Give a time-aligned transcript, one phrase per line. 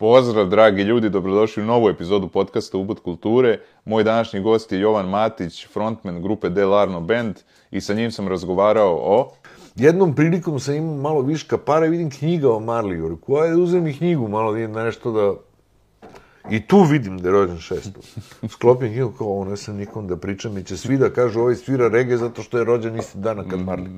[0.00, 3.60] Pozdrav, dragi ljudi, dobrodošli u novu epizodu podcasta Ubud kulture.
[3.84, 7.36] Moj današnji gost je Jovan Matić, frontman grupe Delarno Band
[7.70, 9.32] i sa njim sam razgovarao o...
[9.76, 13.08] Jednom prilikom sam imao malo viška para i vidim knjiga o Marliju.
[13.08, 15.34] Rekao, ajde uzem mi knjigu malo da na nešto da...
[16.50, 18.00] I tu vidim da je rođen šesto.
[18.48, 21.54] Sklopim knjigu kao ovo, ne sam nikom da pričam i će svi da kažu ovaj
[21.54, 23.90] svira rege zato što je rođen isti dana kad Marli.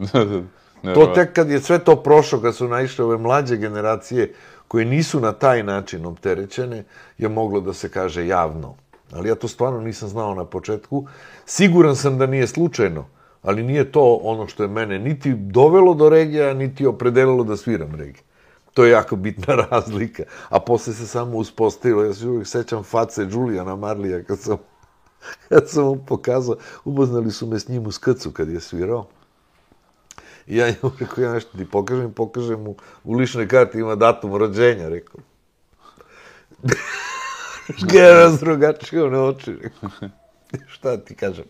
[0.94, 4.34] to tek kad je sve to prošlo, kad su naišle ove mlađe generacije
[4.70, 6.84] koje nisu na taj način opterećene,
[7.18, 8.74] je moglo da se kaže javno.
[9.12, 11.06] Ali ja to stvarno nisam znao na početku.
[11.46, 13.04] Siguran sam da nije slučajno,
[13.42, 17.94] ali nije to ono što je mene niti dovelo do regija, niti opredelilo da sviram
[17.94, 18.22] regije.
[18.74, 20.22] To je jako bitna razlika.
[20.48, 22.04] A posle se samo uspostavilo.
[22.04, 24.56] Ja se uvijek sećam face Julijana Marlija kad sam,
[25.48, 26.56] kad sam mu pokazao.
[26.84, 29.06] Upoznali su me s njim u skrcu kad je svirao.
[30.46, 34.36] I ja njemu rekao, ja nešto ti pokažem, pokažem mu u ličnoj karti ima datum
[34.36, 35.20] rođenja, rekao.
[37.82, 39.90] Gdje razdrugačio one oči, rekao.
[40.74, 41.44] Šta ti kažem?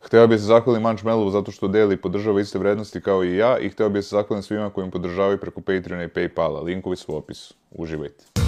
[0.00, 3.36] Hteo bih se zahvalim Manč Melovu zato što deli i podržava iste vrednosti kao i
[3.36, 6.64] ja i hteo bih se zahvalim svima koji im podržavaju preko Patreona i Paypala.
[6.64, 7.54] Linkovi su u opisu.
[7.70, 8.47] Uživajte.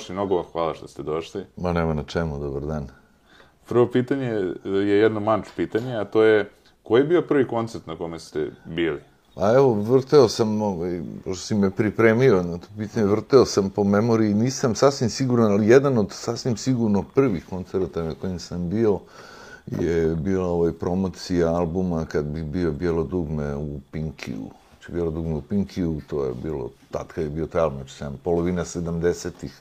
[0.00, 1.44] Dobrodošli, mnogo vam hvala što ste došli.
[1.56, 2.88] Ma nema na čemu, dobar dan.
[3.68, 4.26] Prvo pitanje
[4.64, 6.50] je jedno manč pitanje, a to je
[6.82, 9.00] koji je bio prvi koncert na kome ste bili?
[9.36, 13.84] A evo, vrteo sam, ovaj, pošto si me pripremio na to pitanje, vrteo sam po
[13.84, 18.98] memoriji, nisam sasvim siguran, ali jedan od sasvim sigurno prvih koncerta na kojim sam bio
[19.66, 25.34] je bila ovaj promocija albuma kad bi bio Bijelo dugme u Pinkiju znači bilo dugme
[25.34, 29.60] u Pinkiju, to je bilo tad kad je bio taj album, znači polovina 70-ih,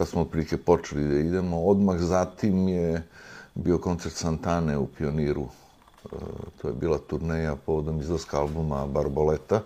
[0.00, 1.60] da smo otprilike počeli da idemo.
[1.64, 3.02] Odmah zatim je
[3.54, 5.44] bio koncert Santane u Pioniru,
[6.04, 6.16] e,
[6.62, 9.60] to je bila turneja povodom izlaska albuma Barboleta.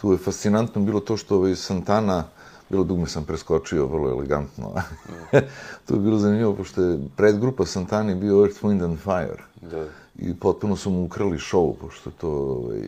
[0.00, 2.24] Tu je fascinantno bilo to što ovaj Santana,
[2.70, 4.74] bilo dugme sam preskočio, vrlo elegantno.
[5.86, 9.42] to je bilo zanimljivo, pošto je predgrupa Santani bio Earth, Wind and Fire.
[9.60, 9.86] Da
[10.20, 12.80] i potpuno su mu ukrali show, pošto to ovaj,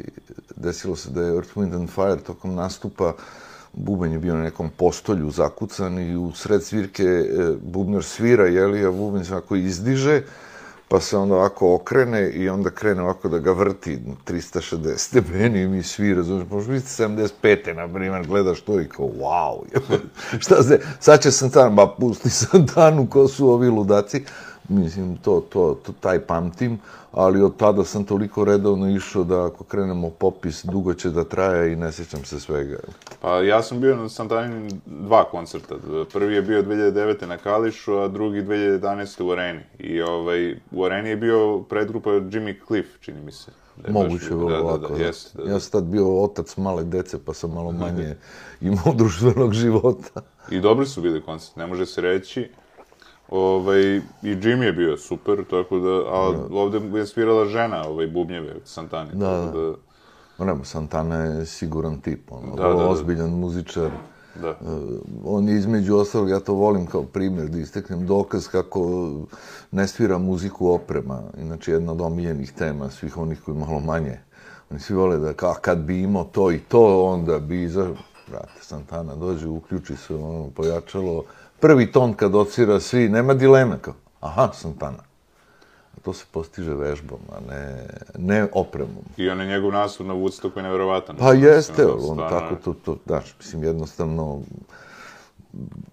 [0.57, 3.13] desilo se da je Earth, Wind and Fire tokom nastupa
[3.73, 7.27] bubanj je bio na nekom postolju zakucan i u sred svirke e,
[7.63, 10.23] bubnjar svira, jeli, a bubanj se ovako izdiže,
[10.89, 15.69] pa se onda ovako okrene i onda krene ovako da ga vrti 360 stepeni i
[15.69, 17.75] mi svi, razumiješ, možda biti 75.
[17.75, 19.63] na primjer, gledaš to i kao, wow,
[20.45, 24.25] šta se, sad će Santana, ba pusti Santanu, ko su ovi ludaci,
[24.69, 26.79] mislim, to, to, to, taj pamtim,
[27.13, 31.73] ali od tada sam toliko redovno išao da ako krenemo popis, dugo će da traje
[31.73, 32.79] i ne sjećam se svega.
[33.21, 35.75] Pa ja sam bio na Santanin dva koncerta.
[36.13, 37.27] Prvi je bio 2009.
[37.27, 39.23] na Kališu, a drugi 2011.
[39.23, 39.63] u Areni.
[39.79, 43.51] I ovaj, u Areni je bio predgrupa Jimmy Cliff, čini mi se.
[43.89, 44.89] Moguće bilo da, ovako.
[44.89, 45.51] Da, da, jest, da, da.
[45.51, 48.17] Ja sam tad bio otac male dece, pa sam malo manje
[48.61, 50.21] imao društvenog života.
[50.51, 52.49] I dobri su bili koncerti, ne može se reći.
[53.33, 56.57] Ovaj, I Jimmy je bio super, tako da, a da.
[56.57, 59.11] ovde je svirala žena, ovaj, bubnjeve, Santani.
[59.13, 59.73] Da, tako da.
[60.39, 60.45] da...
[60.45, 62.89] nema, Santana je siguran tip, ono, da, da, da.
[62.89, 63.91] ozbiljan muzičar.
[64.41, 64.51] Da.
[64.51, 64.57] Uh,
[65.25, 69.11] on je između ostalog, ja to volim kao primjer da isteknem dokaz kako
[69.71, 71.23] ne svira muziku oprema.
[71.39, 74.21] Inače, jedna od omiljenih tema svih onih koji malo manje.
[74.71, 77.91] Oni svi vole da, ka, kad bi imao to i to, onda bi iza...
[78.29, 81.25] Brate, Santana dođe, uključi se ono pojačalo,
[81.63, 85.05] prvi ton kad ocira svi, nema dileme kao, aha, Santana.
[85.97, 87.87] A to se postiže vežbom, a ne,
[88.19, 89.05] ne opremom.
[89.17, 91.17] I on je njegov nastup na Woodstocku je nevjerovatan.
[91.17, 92.29] Pa jeste, on stvarno...
[92.29, 94.41] tako to, to, daš, mislim, jednostavno,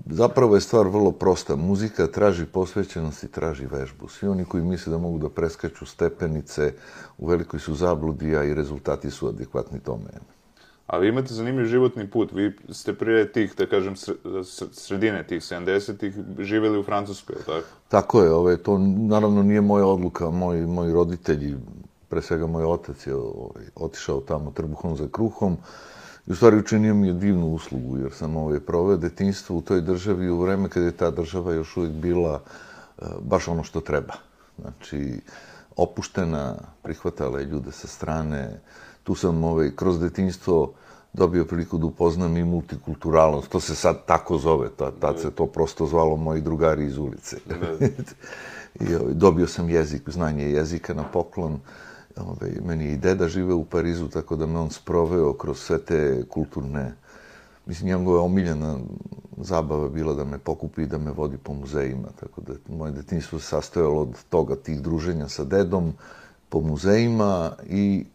[0.05, 1.55] zapravo je stvar vrlo prosta.
[1.55, 4.07] Muzika traži posvećenost i traži vežbu.
[4.07, 6.73] Svi oni koji misle da mogu da preskaču stepenice
[7.17, 10.09] u velikoj su zabludi, a i rezultati su adekvatni tome.
[10.89, 12.31] A vi imate zanimljiv životni put.
[12.31, 13.95] Vi ste prije tih, da kažem,
[14.71, 17.67] sredine tih 70-ih živjeli u Francuskoj, tako?
[17.87, 20.29] Tako je, ovaj, to naravno nije moja odluka.
[20.29, 21.55] Moji, moji roditelji,
[22.09, 25.57] pre svega moj otac je ovaj, otišao tamo trbuhom za kruhom
[26.27, 29.81] I u stvari učinio mi je divnu uslugu, jer sam ovaj, proveo detinstvo u toj
[29.81, 34.13] državi u vreme kada je ta država još uvijek bila eh, baš ono što treba.
[34.57, 35.21] Znači,
[35.75, 38.59] opuštena, prihvatala je ljude sa strane.
[39.09, 40.73] Tu sam ovaj, kroz detinjstvo
[41.13, 43.49] dobio priliku da upoznam i multikulturalnost.
[43.49, 47.37] To se sad tako zove, ta, tad se to prosto zvalo moji drugari iz ulice.
[48.85, 51.59] I ovaj, dobio sam jezik, znanje jezika na poklon.
[52.17, 55.79] Ovaj, meni je i deda žive u Parizu, tako da me on sproveo kroz sve
[55.79, 56.93] te kulturne...
[57.65, 58.77] Mislim, njegova omiljena
[59.37, 62.07] zabava bila da me pokupi i da me vodi po muzejima.
[62.19, 65.93] Tako da moje detinjstvo se sastojalo od toga, tih druženja sa dedom
[66.49, 68.05] po muzejima i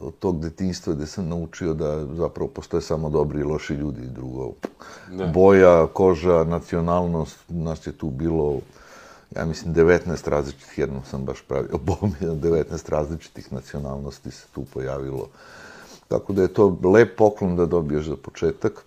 [0.00, 4.06] od tog detinstva gde sam naučio da zapravo postoje samo dobri i loši ljudi.
[4.06, 4.52] Drugo,
[5.10, 5.26] da.
[5.26, 8.60] boja, koža, nacionalnost, nas je tu bilo
[9.36, 15.28] ja mislim, 19 različitih, jednom sam baš pravio bom, 19 različitih nacionalnosti se tu pojavilo.
[16.08, 18.84] Tako da je to lep poklon da dobiješ za početak.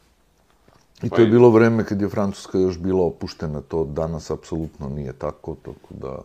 [1.04, 4.90] I to je pa bilo vreme kad je Francuska još bila opuštena, to danas apsolutno
[4.90, 6.22] nije tako, tako da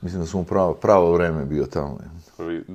[0.00, 1.98] mislim da smo pravo, pravo vreme bio tamo.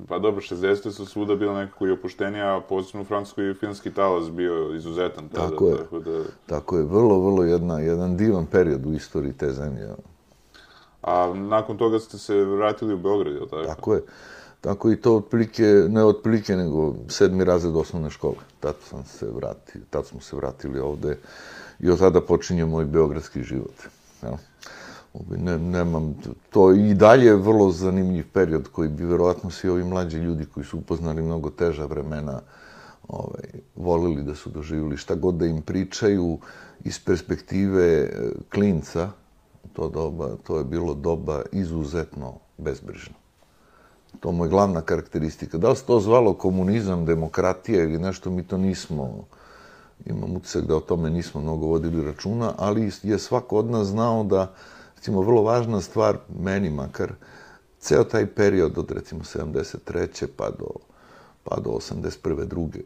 [0.07, 0.91] Pa, dobro, 60.
[0.91, 5.29] su svuda bila nekako i opuštenija, a posebno u Francuskoj i finski talas bio izuzetan.
[5.29, 6.23] Tada, tako je, tako, da...
[6.45, 9.89] tako je, vrlo, vrlo jedna, jedan divan period u istoriji te zemlje.
[11.01, 13.65] A nakon toga ste se vratili u Beograd, je tako?
[13.65, 14.01] Tako je.
[14.61, 18.35] Tako i to otprilike, ne otprilike, nego sedmi razred osnovne škole.
[18.59, 21.17] Tad sam se vratio, tad smo se vratili ovde
[21.79, 23.73] i od tada počinje moj beogradski život.
[24.23, 24.37] Ja.
[25.37, 26.15] Ne, nemam,
[26.49, 30.65] to i dalje je vrlo zanimljiv period koji bi verovatno svi ovi mlađi ljudi koji
[30.65, 32.41] su upoznali mnogo teža vremena
[33.07, 33.43] ovaj,
[33.75, 36.37] volili da su doživjeli šta god da im pričaju
[36.83, 38.09] iz perspektive e,
[38.49, 39.09] klinca,
[39.73, 43.15] to doba, to je bilo doba izuzetno bezbrižno.
[44.19, 45.57] To mu je glavna karakteristika.
[45.57, 49.25] Da li se to zvalo komunizam, demokratija ili nešto, mi to nismo,
[50.05, 54.23] imam utisak da o tome nismo mnogo vodili računa, ali je svako od nas znao
[54.23, 54.53] da,
[55.01, 57.13] recimo, vrlo važna stvar, meni makar,
[57.79, 60.27] ceo taj period od, recimo, 73.
[60.37, 60.69] pa do,
[61.43, 62.45] pa do 81.
[62.45, 62.79] druge,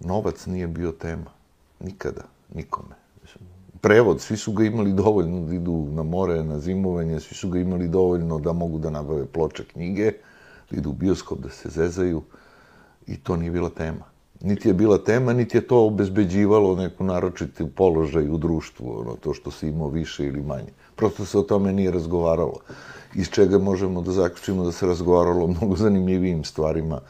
[0.00, 1.30] novac nije bio tema.
[1.80, 2.24] Nikada,
[2.54, 3.02] nikome
[3.82, 7.58] prevod, svi su ga imali dovoljno da idu na more, na zimovanje, svi su ga
[7.58, 10.12] imali dovoljno da mogu da nabave ploče knjige,
[10.70, 12.22] da idu u bioskop, da se zezaju
[13.06, 14.04] i to nije bila tema.
[14.40, 19.34] Niti je bila tema, niti je to obezbeđivalo neku naročitu položaj u društvu, ono, to
[19.34, 20.72] što se imao više ili manje.
[20.96, 22.60] Prosto se o tome nije razgovaralo.
[23.14, 27.00] Iz čega možemo da zaključimo da se razgovaralo o mnogo zanimljivijim stvarima.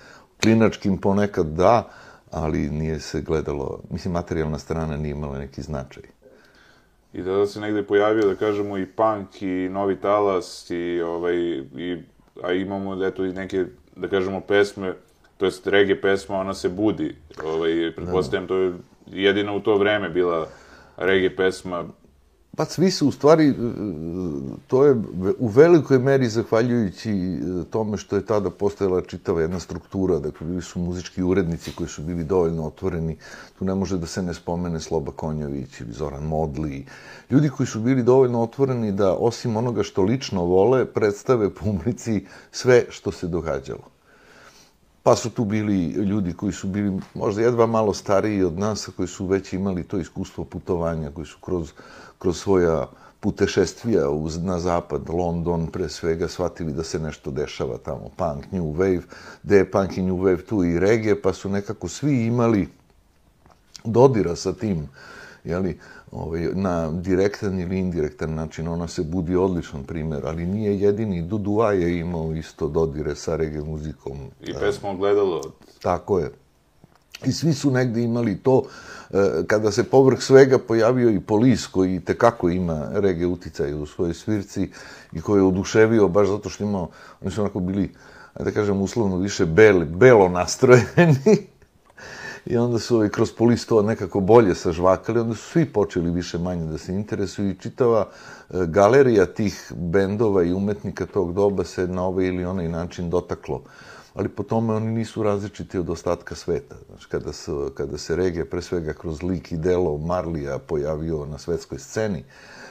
[0.43, 1.88] Klinačkim ponekad da,
[2.31, 6.02] ali nije se gledalo, mislim, materijalna strana nije imala neki značaj
[7.12, 11.37] i da se negde pojavio, da kažemo, i punk, i novi talas, i, ovaj,
[11.76, 12.02] i,
[12.43, 13.64] a imamo, eto, i neke,
[13.96, 14.94] da kažemo, pesme,
[15.37, 17.17] to jest reggae pesma, ona se budi.
[17.44, 18.73] Ovaj, pretpostavljam, to je
[19.06, 20.49] jedina u to vreme bila
[20.96, 21.85] reggae pesma,
[22.56, 23.54] Pa svi su, u stvari, e,
[24.66, 24.96] to je
[25.38, 30.62] u velikoj meri zahvaljujući e, tome što je tada postojala čitava jedna struktura, dakle, bili
[30.62, 33.16] su muzički urednici koji su bili dovoljno otvoreni,
[33.58, 36.84] tu ne može da se ne spomene Sloba Konjović ili Zoran Modli,
[37.31, 42.84] ljudi koji su bili dovoljno otvoreni da, osim onoga što lično vole, predstave publici sve
[42.90, 43.88] što se događalo.
[45.02, 49.08] Pa su tu bili ljudi koji su bili možda jedva malo stariji od nas, koji
[49.08, 51.72] su već imali to iskustvo putovanja, koji su kroz
[52.23, 52.87] kroz svoja
[53.21, 58.75] putešestvija uz, na zapad, London pre svega, shvatili da se nešto dešava tamo, punk, new
[58.75, 59.02] wave,
[59.43, 62.69] gde je punk i new wave tu i reggae, pa su nekako svi imali
[63.85, 64.88] dodira sa tim,
[65.45, 65.79] jeli,
[66.12, 71.61] ovaj, na direktan ili indirektan način, ona se budi odličan primjer, ali nije jedini, Dudu
[71.61, 74.19] A je imao isto dodire sa reggae muzikom.
[74.41, 75.41] I pesmo gledalo.
[75.83, 76.31] Tako je.
[77.25, 78.62] I svi su negde imali to,
[79.11, 83.87] e, kada se povrh svega pojavio i polis koji te kako ima rege uticaje u
[83.87, 84.71] svojoj svirci
[85.12, 86.88] i koji je oduševio baš zato što imao,
[87.21, 87.93] oni su onako bili,
[88.38, 91.52] da kažem, uslovno više beli, belo nastrojeni.
[92.47, 96.38] I onda su ovaj, kroz polis to nekako bolje sažvakali, onda su svi počeli više
[96.38, 101.87] manje da se interesuju i čitava e, galerija tih bendova i umetnika tog doba se
[101.87, 103.62] na ovaj ili onaj način dotaklo
[104.14, 106.76] ali po tome oni nisu različiti od ostatka sveta.
[106.88, 111.38] Znači, kada, se, kada se regija, pre svega kroz lik i delo Marlija, pojavio na
[111.38, 112.25] svetskoj sceni,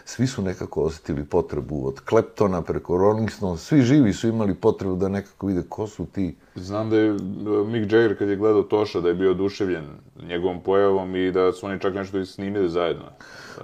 [0.05, 4.95] svi su nekako osjetili potrebu od Kleptona preko Rolling Stones, svi živi su imali potrebu
[4.95, 6.35] da nekako vide ko su ti.
[6.55, 7.19] Znam da je uh,
[7.67, 9.85] Mick Jagger kad je gledao Toša da je bio oduševljen
[10.27, 13.05] njegovom pojavom i da su oni čak nešto i snimili zajedno.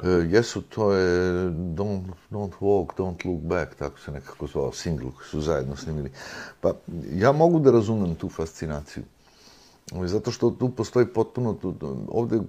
[0.03, 5.11] E, jesu, to je don't, don't Walk, Don't Look Back, tako se nekako zvao, single
[5.17, 6.11] koji su zajedno snimili.
[6.61, 6.73] Pa
[7.13, 9.03] ja mogu da razumem tu fascinaciju.
[9.91, 11.75] Ovaj, Zato što tu postoji potpuno, tu,
[12.07, 12.39] ovde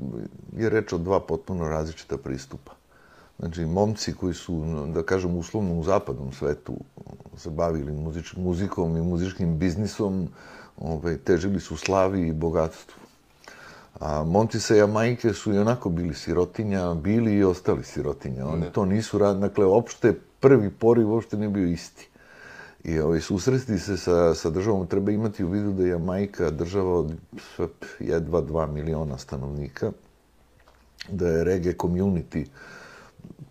[0.57, 2.78] je reč o dva potpuno različita pristupa.
[3.39, 4.65] Znači, momci koji su,
[4.95, 6.75] da kažem, uslovno u zapadnom svetu
[7.37, 10.29] se bavili muzič, muzikom i muzičkim biznisom,
[10.77, 12.95] ovaj, težili su slavi i bogatstvu.
[14.01, 18.47] A momci sa Jamajke su i onako bili sirotinja, bili i ostali sirotinja.
[18.47, 18.73] Oni ne.
[18.73, 22.09] to nisu radili, dakle, opšte prvi poriv uopšte ne bio isti.
[22.85, 26.99] I ovaj, susresti se sa, sa državom treba imati u vidu da je Jamajka država
[26.99, 27.15] od
[28.01, 29.93] jedva dva miliona stanovnika,
[31.09, 32.47] da je reggae community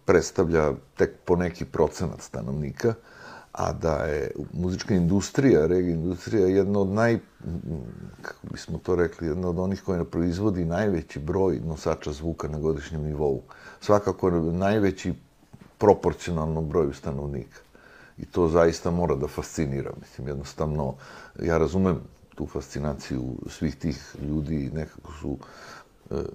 [0.08, 2.94] predstavlja tek po neki procenat stanovnika,
[3.52, 7.20] a da je muzička industrija, regija industrija, jedna od naj,
[8.22, 13.04] kako bismo to rekli, jedna od onih koja proizvodi najveći broj nosača zvuka na godišnjem
[13.04, 13.42] nivou.
[13.82, 15.14] Svakako najveći
[15.78, 17.60] proporcionalno broju stanovnika.
[18.18, 19.92] I to zaista mora da fascinira.
[20.02, 20.96] Mislim, jednostavno,
[21.44, 22.00] ja razumem
[22.36, 25.40] tu fascinaciju svih tih ljudi, nekako su uh,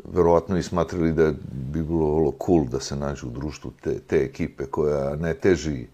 [0.04, 4.16] verovatno i smatrali da bi bilo vrlo cool da se nađu u društvu te, te
[4.16, 5.86] ekipe koja ne teži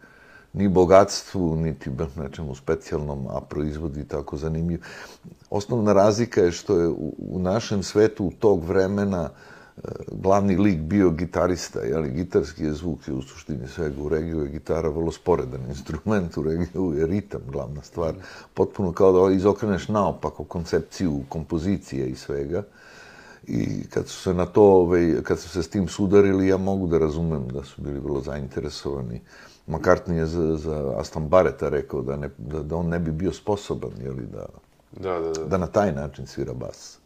[0.52, 4.82] ni bogatstvu, niti nečemu specijalnom, a proizvodi tako zanimljiv.
[5.50, 9.30] Osnovna razlika je što je u, u našem svetu tog vremena
[9.76, 9.80] e,
[10.12, 14.48] glavni lik bio gitarista, jeli, gitarski je zvuk je u suštini svega, u regiju je
[14.48, 18.14] gitara vrlo sporedan instrument, u regiju je ritam glavna stvar,
[18.54, 22.62] potpuno kao da izokreneš naopako koncepciju kompozicije i svega.
[23.48, 26.86] I kad su se na to, ovaj, kad su se s tim sudarili, ja mogu
[26.86, 29.20] da razumem da su bili vrlo zainteresovani.
[29.66, 33.32] McCartney je za, za Aston Barretta rekao da, ne, da, da on ne bi bio
[33.32, 34.46] sposoban, jeli, da,
[34.92, 35.44] Da, da, da.
[35.44, 36.98] da na taj način svira bas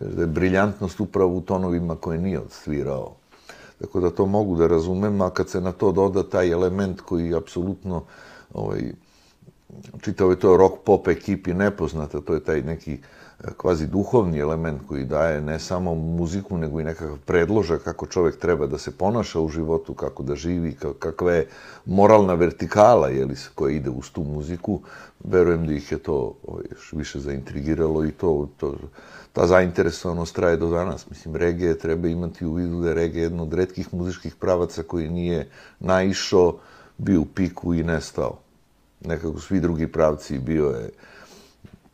[0.00, 3.14] da je briljantnost upravo u tonovima koje nije odsvirao.
[3.80, 7.30] Tako da to mogu da razumem, a kad se na to doda taj element koji
[7.30, 8.04] je apsolutno
[8.54, 8.92] ovaj,
[10.00, 13.23] čitao je to rock pop ekipi nepoznata, to je taj neki eh,
[13.56, 18.66] kvazi duhovni element koji daje ne samo muziku, nego i nekakav predložak kako čovjek treba
[18.66, 21.48] da se ponaša u životu, kako da živi, kakva je
[21.84, 24.80] moralna vertikala jeli, koja ide uz tu muziku.
[25.24, 28.74] Verujem da ih je to ovaj, više zaintrigiralo i to, to
[29.32, 31.10] ta zainteresovanost traje do danas.
[31.10, 35.10] Mislim, regije treba imati u vidu da je regije jedno od redkih muzičkih pravaca koji
[35.10, 35.48] nije
[35.80, 36.56] naišao,
[36.98, 38.38] bio u piku i nestao.
[39.00, 40.90] Nekako svi drugi pravci bio je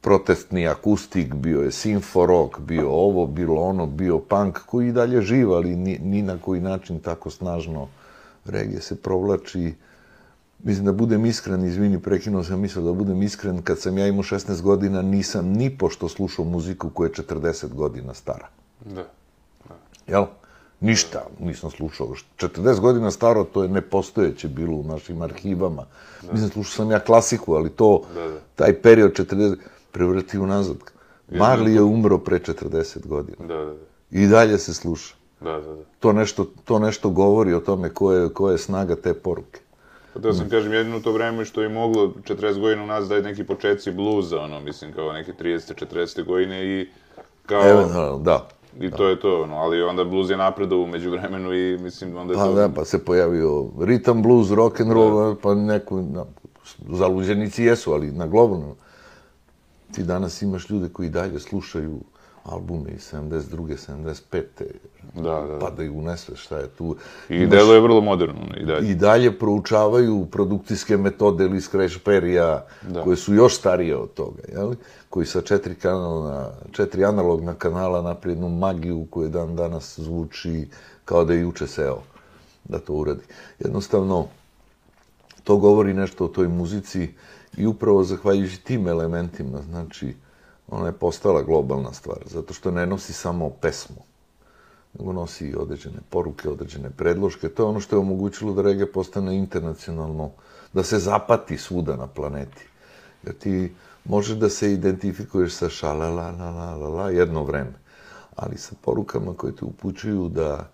[0.01, 5.57] protestni akustik, bio je sinforok, bio ovo, bilo ono, bio punk, koji i dalje živa,
[5.57, 7.89] ali ni, ni na koji način tako snažno
[8.45, 9.75] regije se provlači.
[10.63, 14.23] Mislim da budem iskren, izvini, prekinuo sam mislio da budem iskren, kad sam ja imao
[14.23, 18.49] 16 godina, nisam ni pošto slušao muziku koja je 40 godina stara.
[18.85, 19.05] Da.
[19.69, 19.75] da.
[20.07, 20.25] Jel?
[20.81, 22.15] Ništa nisam slušao.
[22.39, 25.85] 40 godina staro, to je nepostojeće bilo u našim arhivama.
[26.23, 26.33] Da.
[26.33, 28.41] Mislim, slušao sam ja klasiku, ali to, da, da.
[28.57, 29.57] taj period 40,
[29.93, 30.77] prevrati unazad.
[31.31, 33.37] Marli je umro pre 40 godina.
[33.39, 33.75] Da, da, da.
[34.11, 35.15] I dalje se sluša.
[35.41, 35.83] Da, da, da.
[36.01, 39.61] To nešto, to nešto govori o tome ko je, ko je snaga te poruke.
[40.15, 43.17] Pa da sam kažem, jedino to vreme što je moglo 40 godina u nas da
[43.17, 45.87] je neki početci bluza, ono, mislim, kao neke 30.
[45.87, 46.25] 40.
[46.25, 46.89] godine i
[47.47, 47.69] kao...
[47.69, 48.49] Evo, da.
[48.81, 52.33] I to je to, ono, ali onda bluz je napredao umeđu vremenu i mislim onda
[52.33, 52.55] je pa, to...
[52.55, 55.41] Da, pa se pojavio ritam blues, rock and roll, da.
[55.43, 56.25] pa neku, na,
[56.89, 58.77] zaluđenici jesu, ali na globalno.
[59.93, 62.01] Ti danas imaš ljude koji dalje slušaju
[62.45, 63.77] albume iz 72.
[64.23, 64.43] 75.
[65.15, 65.71] Da, da, da.
[65.71, 66.97] Da ih unesve šta je tu.
[67.29, 68.91] I Imaš, delo je vrlo moderno i dalje.
[68.91, 72.67] I dalje proučavaju produkcijske metode ili Scratch Perija,
[73.05, 74.77] koje su još starije od toga, jeli?
[75.11, 80.69] koji sa četiri, kanala, četiri analogna kanala naprije jednu magiju koju dan danas zvuči
[81.05, 82.03] kao da je juče seo
[82.65, 83.23] da to uradi.
[83.59, 84.27] Jednostavno,
[85.45, 87.09] to govori nešto o toj muzici
[87.61, 90.15] i upravo zahvaljujući tim elementima, znači,
[90.69, 94.03] ona je postala globalna stvar, zato što ne nosi samo pesmu,
[94.99, 97.49] nego nosi i određene poruke, određene predloške.
[97.49, 100.31] To je ono što je omogućilo da reggae postane internacionalno,
[100.73, 102.65] da se zapati svuda na planeti.
[103.23, 103.73] Jer ti
[104.05, 107.75] možeš da se identifikuješ sa šalala, la, la, la, la, jedno vreme,
[108.37, 110.71] ali sa porukama koje te upućuju da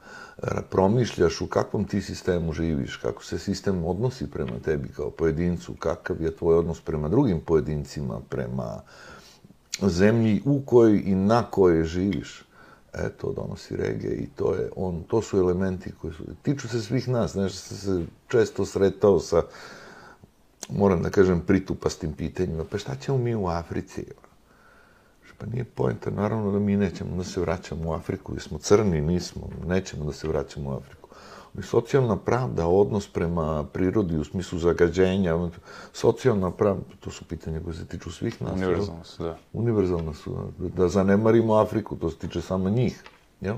[0.71, 6.23] promišljaš u kakvom ti sistemu živiš, kako se sistem odnosi prema tebi kao pojedincu, kakav
[6.23, 8.81] je tvoj odnos prema drugim pojedincima, prema
[9.83, 12.43] zemlji u kojoj i na kojoj živiš.
[12.95, 16.83] E, to donosi regije i to, je on, to su elementi koji su, tiču se
[16.83, 17.33] svih nas.
[17.33, 19.43] Znaš, se često sretao sa,
[20.69, 22.65] moram da kažem, pritupastim pitanjima.
[22.71, 24.05] Pa šta ćemo mi u Africi?
[25.39, 29.01] Pa nije pojenta, naravno da mi nećemo da se vraćamo u Afriku, jer smo crni,
[29.01, 31.09] nismo, nećemo da se vraćamo u Afriku.
[31.59, 35.49] I socijalna pravda, odnos prema prirodi u smislu zagađenja,
[35.93, 38.53] socijalna pravda, to su pitanja koje se tiču svih nas.
[38.53, 39.39] Univerzalno su, da.
[39.53, 40.37] Univerzalna su.
[40.59, 43.03] Da zanemarimo Afriku, to se tiče samo njih.
[43.41, 43.57] Jel?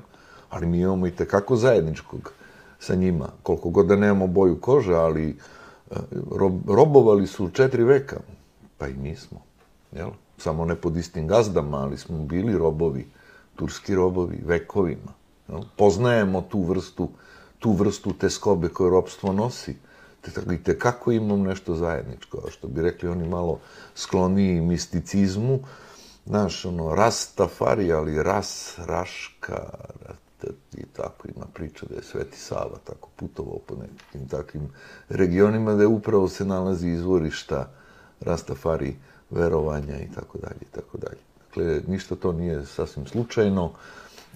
[0.51, 2.33] Ali mi imamo i tekako zajedničkog
[2.79, 3.29] sa njima.
[3.43, 5.29] Koliko god da nemamo boju kože, ali
[5.91, 5.95] e,
[6.31, 8.21] rob, robovali su četiri veka.
[8.79, 9.43] Pa i mi smo.
[9.93, 10.11] Jel?
[10.39, 13.07] Samo ne pod istim gazdama, ali smo bili robovi,
[13.57, 15.13] turski robovi, vekovima.
[15.49, 15.61] Jel?
[15.77, 17.09] Poznajemo tu vrstu
[17.59, 19.77] tu vrstu te skobe koje ropstvo nosi.
[20.21, 23.61] Te tako i kako imam nešto zajedničko, što bi rekli oni malo
[23.95, 25.59] skloniji misticizmu,
[26.27, 29.71] znaš, ono, Rastafari, ali ras, raška,
[30.75, 34.69] i tako ima priča da je Sveti Sava tako putovao po nekim takvim
[35.09, 37.71] regionima da je upravo se nalazi izvorišta
[38.21, 38.97] Rastafari
[39.31, 41.21] verovanja i tako dalje i tako dalje.
[41.47, 43.71] Dakle, ništa to nije sasvim slučajno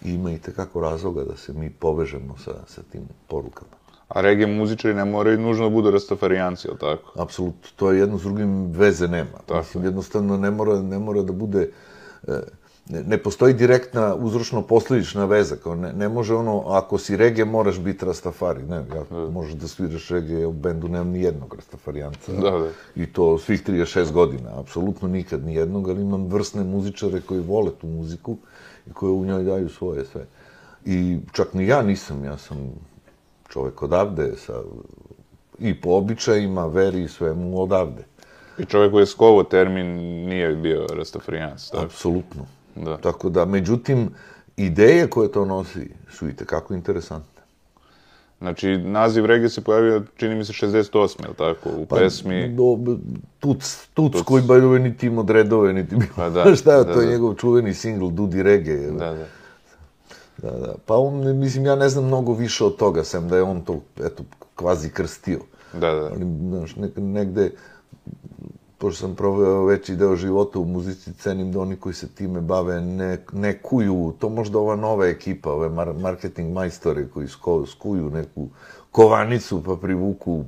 [0.05, 3.83] i ima i tekako razloga da se mi povežemo sa, sa tim porukama.
[4.09, 7.13] A regije muzičari ne moraju nužno da budu rastafarijanci, ili tako?
[7.23, 9.39] Apsolutno, to je jedno s drugim veze nema.
[9.47, 9.59] Tako.
[9.59, 11.71] Mislim, jednostavno ne mora, ne mora da bude...
[12.29, 12.41] E,
[12.93, 15.57] ne, ne postoji direktna uzročno-posljedična veza.
[15.57, 18.63] Kao ne, ne može ono, ako si regije, moraš biti rastafari.
[18.63, 19.31] Ne, ja, da.
[19.31, 22.33] možeš da sviraš regije, u bendu nemam ni jednog rastafarijanca.
[22.33, 22.69] Da, da.
[22.97, 24.61] I to svih 36 godina.
[24.61, 28.37] Apsolutno nikad ni jednog, ali imam vrsne muzičare koji vole tu muziku
[28.87, 30.27] i koje u njoj daju svoje sve.
[30.85, 32.73] I čak ni ja nisam, ja sam
[33.49, 34.63] čovjek odavde, sa,
[35.59, 38.05] i po običajima, veri i svemu odavde.
[38.59, 39.87] I čovjek koji je skovo termin
[40.29, 41.85] nije bio rastafrijans, tako?
[41.85, 42.47] Apsolutno.
[42.77, 42.97] Da.
[42.97, 44.11] Tako da, međutim,
[44.57, 47.33] ideje koje to nosi su i tekako interesantne.
[48.39, 51.25] Znači, naziv regije se pojavio, čini mi se, 68.
[51.25, 52.49] ili tako, u pa, pesmi...
[52.49, 52.79] Do,
[53.41, 54.23] tuc, tuc, tuc.
[54.25, 56.05] koji bajove niti ima odredove, niti ima...
[56.17, 57.13] Pa da, Šta je, da, to je da.
[57.13, 58.91] njegov čuveni singl, Dudi Reggae.
[58.91, 59.27] Da, da.
[60.43, 60.75] Da, da.
[60.87, 63.81] Pa on, mislim, ja ne znam mnogo više od toga, sem da je on to,
[64.01, 64.23] eto,
[64.55, 65.39] kvazi krstio.
[65.73, 66.11] Da, da.
[66.15, 67.51] Ali, znaš, nek, negde,
[68.83, 72.81] pošto sam proveo veći deo života u muzici, cenim da oni koji se time bave
[72.81, 78.11] ne, ne kuju, to možda ova nova ekipa, ove mar marketing majstore koji sko, skuju
[78.11, 78.49] neku
[78.91, 80.45] kovanicu pa privuku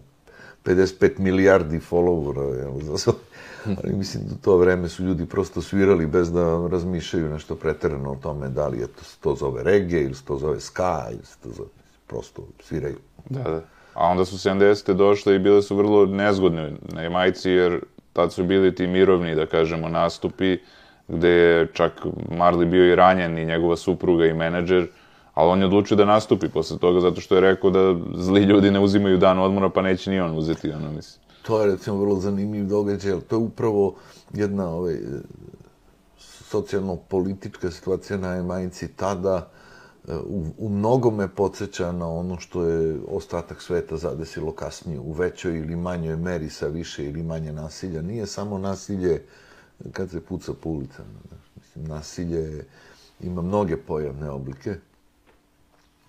[0.65, 3.13] 55 milijardi followera, jel, za svo...
[3.83, 8.17] Ali mislim da to vreme su ljudi prosto svirali bez da razmišljaju nešto preterano o
[8.23, 11.69] tome da li je to, to zove reggae ili to zove ska ili to zove,
[12.07, 12.97] prosto sviraju.
[13.31, 13.63] Da, da.
[13.95, 14.93] A onda su 70.
[14.93, 17.81] došle i bile su vrlo nezgodne na Jamajci jer
[18.15, 20.59] tad su bili ti mirovni, da kažemo, nastupi,
[21.09, 21.93] gde je čak
[22.31, 24.87] Marley bio i ranjen i njegova supruga i menadžer,
[25.35, 28.71] ali on je odlučio da nastupi posle toga zato što je rekao da zli ljudi
[28.71, 31.25] ne uzimaju dan odmora, pa neće ni on uzeti, ono mislim.
[31.43, 33.95] To je recimo vrlo zanimljiv događaj, ali to je upravo
[34.33, 34.97] jedna ovaj,
[36.55, 39.49] socijalno-politička situacija na Emajici tada,
[40.09, 45.77] u, u mnogome podsjeća na ono što je ostatak sveta zadesilo kasnije, u većoj ili
[45.77, 48.03] manjoj meri sa više ili manje nasilja.
[48.03, 49.23] Nije samo nasilje
[49.93, 51.09] kad se puca po ulicama.
[51.57, 52.65] Mislim, nasilje
[53.21, 54.75] ima mnoge pojavne oblike.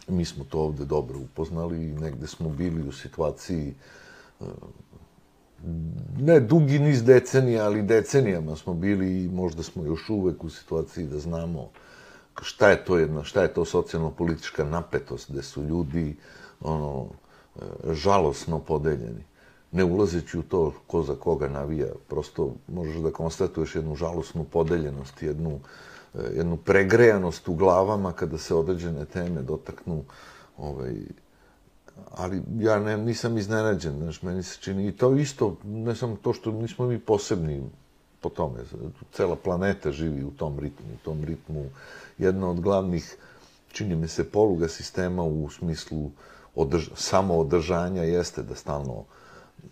[0.07, 3.73] Mi smo to ovde dobro upoznali i negde smo bili u situaciji
[4.41, 4.45] e,
[6.19, 11.07] ne dugi niz decenija, ali decenijama smo bili i možda smo još uvek u situaciji
[11.07, 11.69] da znamo
[12.41, 16.15] šta je to jedna, šta je to socijalno-politička napetost, gde su ljudi
[16.61, 17.07] ono,
[17.55, 19.23] e, žalosno podeljeni.
[19.71, 25.23] Ne ulazeći u to ko za koga navija, prosto možeš da konstatuješ jednu žalosnu podeljenost,
[25.23, 25.59] jednu,
[26.13, 30.03] e, jednu pregrejanost u glavama kada se određene teme dotaknu
[30.57, 30.93] ovaj,
[32.11, 36.33] ali ja ne, nisam iznenađen, znaš, meni se čini, i to isto, ne samo to
[36.33, 37.63] što nismo mi posebni
[38.25, 38.65] po tome,
[39.13, 41.65] cela planeta živi u tom ritmu, u tom ritmu
[42.17, 43.17] jedna od glavnih,
[43.71, 46.09] čini mi se, poluga sistema u smislu
[46.55, 49.03] održ samoodržanja jeste da stalno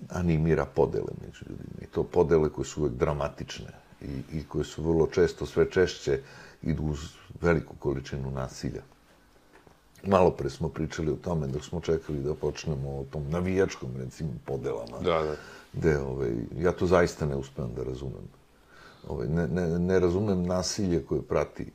[0.09, 1.81] animira podele među ljudima.
[1.81, 6.19] I to podele koje su uvek dramatične i, i koje su vrlo često, sve češće,
[6.61, 6.99] idu uz
[7.41, 8.83] veliku količinu nasilja.
[10.03, 14.29] Malo pre smo pričali o tome dok smo čekali da počnemo o tom navijačkom, recimo,
[14.45, 14.99] podelama.
[15.01, 15.35] Da, da.
[15.73, 18.42] Gde, ovaj, ja to zaista ne uspem da razumem.
[19.07, 21.65] Ovaj, ne, ne, ne razumem nasilje koje prati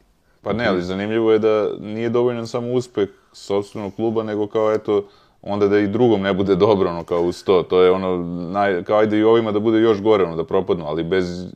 [0.42, 5.04] Pa ne, ali zanimljivo je da nije dovoljno samo uspeh sobstvenog kluba, nego kao eto,
[5.42, 7.62] onda da i drugom ne bude dobro, ono, kao uz to.
[7.62, 8.16] To je ono,
[8.52, 11.46] naj, kao ajde i ovima da bude još gore, ono, da propadnu, ali bez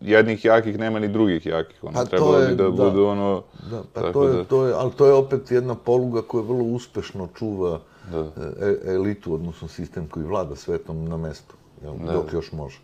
[0.00, 1.84] jednih jakih nema ni drugih jakih.
[1.84, 3.42] Ono, pa trebalo je, bi da, da budu ono...
[3.70, 4.44] Da, pa to je, da...
[4.44, 7.80] to je, ali to je opet jedna poluga koja vrlo uspešno čuva
[8.12, 8.18] da.
[8.18, 8.24] E,
[8.60, 12.12] e, elitu, odnosno sistem koji vlada svetom na mestu, jel, da.
[12.12, 12.78] dok još može.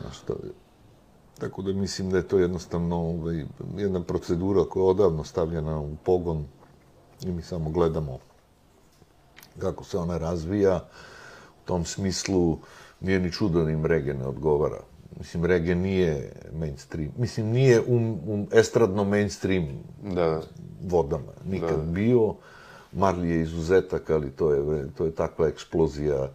[0.00, 0.50] Znaš, to je,
[1.40, 3.44] Tako da mislim da je to jednostavno ovaj,
[3.76, 6.44] jedna procedura koja je odavno stavljena u pogon
[7.24, 8.18] i mi samo gledamo
[9.58, 10.76] kako se ona razvija,
[11.62, 12.58] u tom smislu
[13.00, 14.80] nije ni čudo da im reggae ne odgovara.
[15.18, 17.12] Mislim, reggae nije mainstream.
[17.16, 19.66] Mislim, nije u, u estradno mainstream
[20.14, 20.42] Da,
[20.82, 21.32] vodama.
[21.44, 21.92] Nikad Da.
[21.92, 22.34] bio.
[22.92, 26.28] Marley je izuzetak, ali to je, to je takva eksplozija.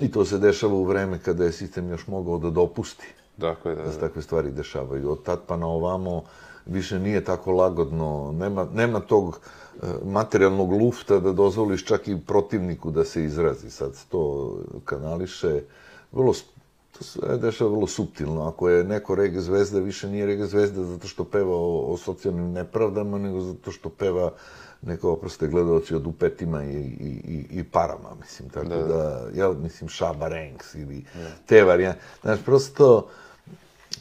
[0.00, 3.06] I to se dešava u vreme kada je sistem još mogao da dopusti
[3.40, 4.06] tako je, da, da se da.
[4.06, 5.10] takve stvari dešavaju.
[5.10, 6.22] Od tad pa na ovamo
[6.66, 9.40] više nije tako lagodno, nema, nema tog
[9.82, 13.70] e, materijalnog lufta da dozvoliš čak i protivniku da se izrazi.
[13.70, 15.60] Sad to kanališe,
[16.12, 16.32] vrlo,
[16.98, 18.48] to se dešava vrlo suptilno.
[18.48, 22.52] Ako je neko reggae zvezda, više nije reggae zvezda zato što peva o, o socijalnim
[22.52, 24.32] nepravdama, nego zato što peva
[24.82, 28.48] neko, oproste, gledalci od upetima i, i, i, i parama, mislim.
[28.48, 31.04] Tako da, da jel, mislim, Shaba Ranks ili
[31.46, 32.00] te varijante.
[32.22, 33.08] Znaš, prosto,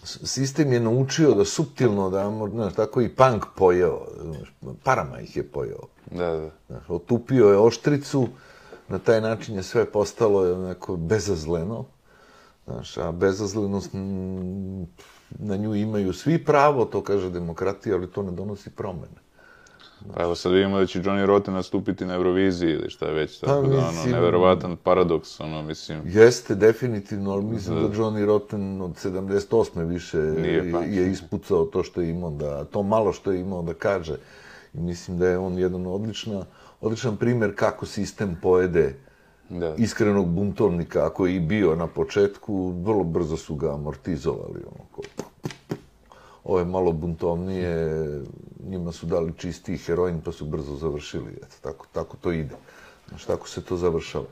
[0.04, 5.38] sistem je naučio da suptilno, da, mo- znaš, tako i punk pojeo, znaš, parama ih
[5.38, 5.82] je pojeo.
[6.12, 6.50] Da, da.
[6.68, 8.28] Znaš, otupio je oštricu,
[8.88, 11.86] na taj način je sve postalo onako bezazleno.
[12.66, 13.90] Znaš, a bezazlenost,
[15.30, 19.29] na nju imaju svi pravo, to kaže demokratija, ali to ne donosi promene.
[20.16, 23.62] Pa evo sad vidimo da će Johnny Rotten nastupiti na Euroviziji ili šta već, tako
[23.62, 28.82] da, ono, Pa mislim- neverovatan paradoks, ono, mislim, Jeste, definitivno, ali mislim da, Johnny Rotten
[28.82, 29.84] od 78.
[29.84, 30.86] više Nije je, punk.
[30.88, 34.16] je ispucao to što je imao da, to malo što je imao da kaže.
[34.74, 36.46] I mislim da je on jedan odlična,
[36.82, 38.96] odličan primjer kako sistem pojede
[39.50, 39.76] da.
[39.78, 44.60] iskrenog buntovnika, ako je i bio na početku, vrlo brzo su ga amortizovali.
[44.72, 45.02] Ono, ko...
[46.50, 48.00] Ove malo buntovnije,
[48.62, 51.32] njima su dali čistiji heroin, pa su brzo završili.
[51.34, 52.56] Eto, tako, tako to ide.
[53.10, 54.26] Znaš, tako se to završava.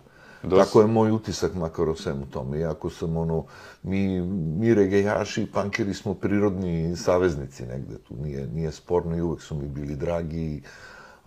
[0.43, 2.59] Dosta- Tako je moj utisak makar o svemu tome.
[2.59, 3.45] Iako sam ono,
[3.83, 8.15] mi, mi regejaši i pankeri smo prirodni saveznici negde tu.
[8.15, 10.61] Nije, nije sporno i uvek su mi bili dragi.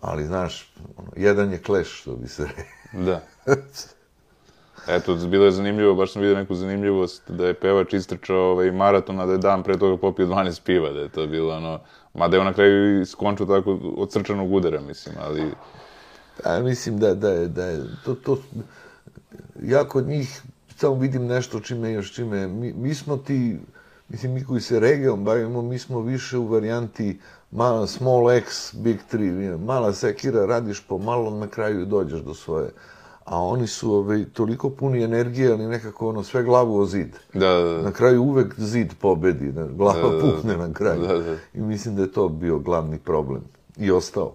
[0.01, 3.03] Ali, znaš, ono, jedan je kleš, što bi se rekao.
[3.05, 3.21] Da.
[4.89, 9.21] Eto, bilo je zanimljivo, baš sam vidio neku zanimljivost da je pevač istrčao ovaj maraton,
[9.21, 11.81] a da je dan pre toga popio 12 piva, da je to bilo ono...
[12.15, 15.43] Mada je on na kraju i skončio tako od srčanog udara, mislim, ali...
[16.45, 18.39] A, mislim da, da je, da je, to, to,
[19.63, 20.43] ja kod njih
[20.77, 23.59] samo vidim nešto čime još čime, mi, mi smo ti,
[24.09, 28.97] mislim, mi koji se regijom bavimo, mi smo više u varijanti mala, small x, big
[29.11, 32.71] three, mala sekira, radiš po malo, na kraju dođeš do svoje.
[33.25, 37.17] A oni su ovaj, toliko puni energije, ali nekako ono, sve glavu o zid.
[37.35, 37.83] Da, da, da.
[37.83, 40.21] Na kraju uvek zid pobedi, da, glava Da, da, da.
[40.21, 41.01] pukne na kraju.
[41.01, 41.37] Da, da.
[41.55, 43.43] I mislim da je to bio glavni problem.
[43.77, 44.33] I ostao.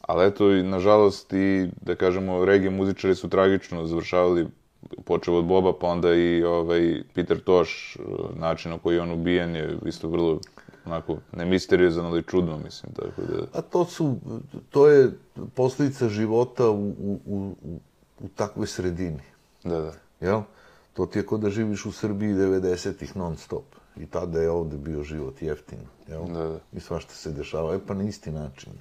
[0.00, 4.46] Ali eto, i nažalost, i, da kažemo, regije muzičari su tragično završavali,
[5.04, 7.72] počeo od Boba, pa onda i ovaj, Peter Tosh,
[8.34, 10.40] način na koji je on ubijen je isto vrlo
[10.86, 13.58] onako, ne misteriozan, ali čudno, mislim, tako da...
[13.58, 14.16] A to su,
[14.70, 15.10] to je
[15.54, 17.54] posljedica života u, u, u,
[18.20, 19.22] u- takvoj sredini,
[19.64, 19.92] Da, da.
[20.20, 20.42] jel?
[20.92, 23.64] To ti je kod da živiš u Srbiji 90-ih non stop.
[23.96, 26.24] I tada je ovde bio život jeftin, jel?
[26.26, 26.58] Da, da.
[26.72, 28.72] I svašta se dešava, e pa na isti način.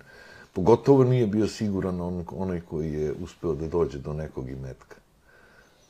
[0.53, 4.95] Pogotovo nije bio siguran on, onaj koji je uspeo da dođe do nekog imetka.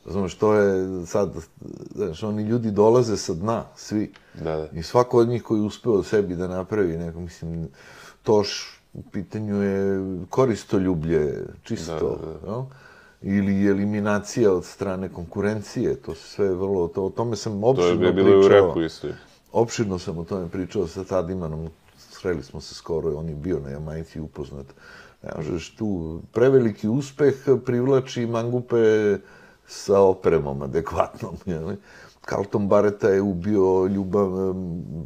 [0.06, 1.34] Znaš, to je sad,
[1.96, 4.12] znaš, oni ljudi dolaze sa dna, svi.
[4.34, 4.68] Da, da.
[4.74, 7.68] I svako od njih koji je uspeo sebi da napravi neko, mislim,
[8.24, 12.64] toš u pitanju je koristoljublje, čisto, Da, da, jel?
[13.22, 18.06] ili eliminacija od strane konkurencije, to se sve vrlo, to, o tome sam To opširno
[18.08, 18.68] je bilo i u pričao.
[18.68, 19.08] repu isto.
[19.52, 23.70] Opširno sam o tome pričao sa Tadimanom, sreli smo se skoro, on je bio na
[23.70, 24.66] Jamajci upoznat.
[25.24, 29.18] Ne možeš tu, preveliki uspeh privlači mangupe
[29.68, 31.36] sa opremom adekvatnom.
[31.46, 31.76] Jel?
[32.30, 34.30] Carlton Barreta je ubio ljubav,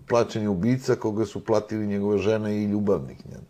[0.08, 3.18] plaćeni ubica koga su platili njegove žene i ljubavnik.
[3.26, 3.42] Njen.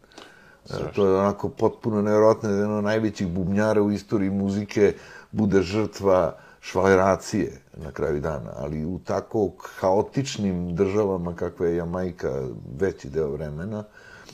[0.70, 4.94] E, To je onako potpuno nevjerojatno da jedan od najvećih bubnjara u istoriji muzike
[5.32, 12.42] bude žrtva švaleracije na kraju dana, ali u tako haotičnim državama kakva je Jamajka
[12.80, 13.84] veći deo vremena,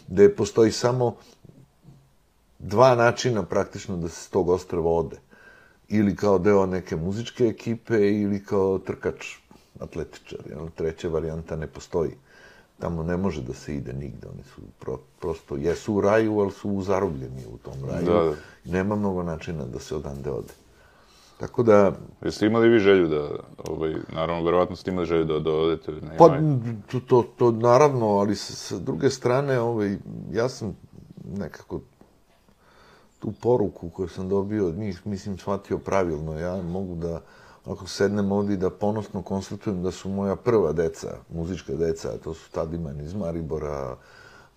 [0.08, 1.16] gde postoji samo
[2.60, 5.18] dva načina praktično da se s tog ostrava ode.
[5.90, 9.36] Ili kao deo neke muzičke ekipe, ili kao trkač,
[9.80, 10.40] atletičar.
[10.50, 10.68] Jel?
[10.76, 12.12] Treća varijanta ne postoji.
[12.80, 14.28] Tamo ne može da se ide nigde.
[14.34, 18.06] Oni su pro, prosto, jesu u raju, ali su zarobljeni u tom raju.
[18.06, 18.34] Da, da.
[18.66, 20.54] Nema mnogo načina da se odande ode.
[21.40, 23.30] Tako da, Jeste imali vi želju da,
[23.68, 26.82] ovaj, naravno, verovatno ste imali želju da, da odete na Pa, Jamajku?
[26.92, 29.98] to, to, to naravno, ali sa, sa druge strane, ovaj,
[30.32, 30.76] ja sam
[31.38, 31.80] nekako
[33.26, 36.40] tu poruku koju sam dobio od njih, mislim, shvatio pravilno.
[36.40, 37.22] Ja mogu da,
[37.66, 42.52] ako sednem ovdje da ponosno konstatujem da su moja prva deca, muzička deca, to su
[42.52, 43.96] Tadiman iz Maribora,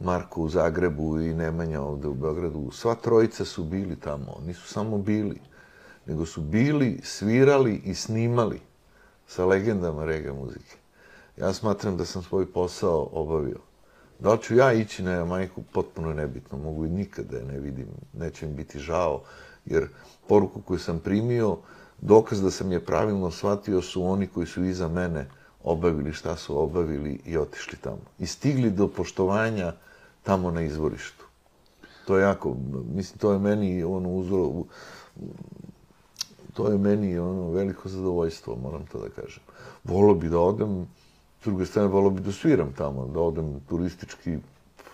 [0.01, 2.71] Marko u Zagrebu i Nemanja ovde u Beogradu.
[2.71, 4.41] Sva trojica su bili tamo.
[4.47, 5.41] Nisu samo bili,
[6.07, 8.61] nego su bili, svirali i snimali
[9.27, 10.77] sa legendama rega muzike.
[11.37, 13.68] Ja smatram da sam svoj posao obavio.
[14.19, 16.59] Da li ću ja ići na Jamajku, potpuno nebitno.
[16.59, 19.23] Mogu i nikada je ne vidim, neće mi biti žao,
[19.67, 19.89] jer
[20.29, 21.57] poruku koju sam primio,
[22.01, 25.27] dokaz da sam je pravilno shvatio su oni koji su iza mene
[25.65, 28.01] obavili šta su obavili i otišli tamo.
[28.19, 29.73] I stigli do poštovanja
[30.23, 31.25] tamo na izvorištu.
[32.07, 32.57] To je jako,
[32.95, 34.53] mislim, to je meni ono uzro,
[36.55, 39.43] to je meni ono veliko zadovoljstvo, moram to da kažem.
[39.85, 40.87] Volo bi da odem,
[41.41, 44.39] s druge strane, volo bi da sviram tamo, da odem turistički,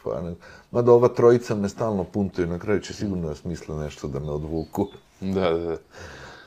[0.05, 0.35] pa ne,
[0.71, 4.31] mada ova trojica me stalno puntuje, na kraju će sigurno da smisle nešto da me
[4.31, 4.89] odvuku.
[5.21, 5.77] Da, da, da.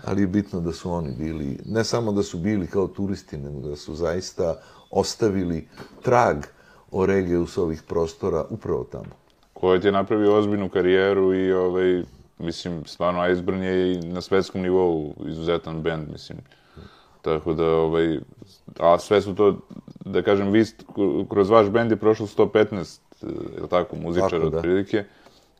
[0.05, 3.69] Ali je bitno da su oni bili, ne samo da su bili kao turisti, nego
[3.69, 4.55] da su zaista
[4.91, 5.67] ostavili
[6.01, 6.37] trag
[6.91, 9.15] o regiju s ovih prostora upravo tamo.
[9.53, 12.03] Koji ti je napravio ozbiljnu karijeru i ovaj,
[12.39, 16.37] mislim, stvarno Iceburn je i na svetskom nivou izuzetan band, mislim.
[17.27, 18.19] Tako da, ovaj,
[18.79, 19.57] a sve su to,
[20.05, 20.65] da kažem, vi,
[21.29, 22.99] kroz vaš bend je prošlo 115,
[23.55, 24.57] je li tako, muzičara Tako, da.
[24.57, 25.03] otprilike.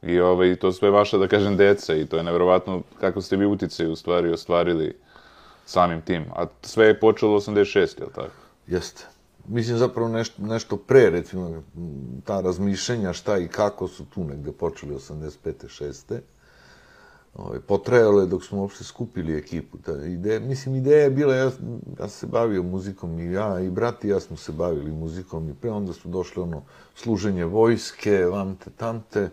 [0.02, 3.46] I ovaj, to sve vaša, da kažem, deca i to je nevjerovatno kako ste vi
[3.46, 4.96] uticaj u stvari ostvarili
[5.66, 6.26] samim tim.
[6.36, 8.36] A sve je počelo 86, je li tako?
[8.68, 9.06] Jeste.
[9.48, 11.64] Mislim, zapravo nešto, nešto pre, recimo,
[12.24, 15.34] ta razmišljenja šta i kako su tu negde počeli 85.
[15.66, 16.20] 6.
[17.38, 19.78] Ove, potrajalo je dok smo uopšte skupili ekipu.
[19.78, 21.50] Ta ideja, mislim, ideja je bila, ja, ja
[21.98, 25.54] sam se bavio muzikom i ja i brat i ja smo se bavili muzikom i
[25.54, 26.64] pre onda su došle ono
[26.96, 29.30] služenje vojske, vamte, tamte.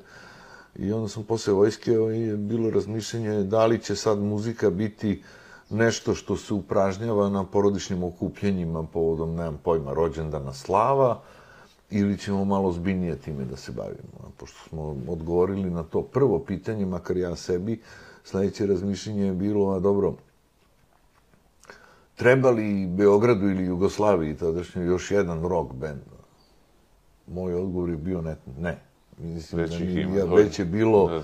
[0.76, 5.22] I onda sam posle vojske ovaj, je bilo razmišljenje da li će sad muzika biti
[5.70, 11.22] nešto što se upražnjava na porodičnim okupljenjima povodom, nemam pojma, rođendana slava,
[11.94, 14.18] ili ćemo malo zbiljnije time da se bavimo.
[14.20, 17.80] A Pošto smo odgovorili na to prvo pitanje, makar ja sebi,
[18.24, 20.14] sledeće razmišljenje je bilo, a dobro,
[22.14, 26.00] treba li Beogradu ili Jugoslaviji tadašnjoj još jedan rock band?
[27.26, 28.36] Moj odgovor je bio ne.
[28.58, 28.78] ne.
[29.18, 31.22] Mislim Već da ima ja, već je bilo Da.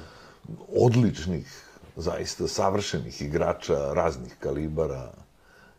[0.85, 1.65] odličnih,
[1.97, 5.13] zaista savršenih igrača raznih kalibara,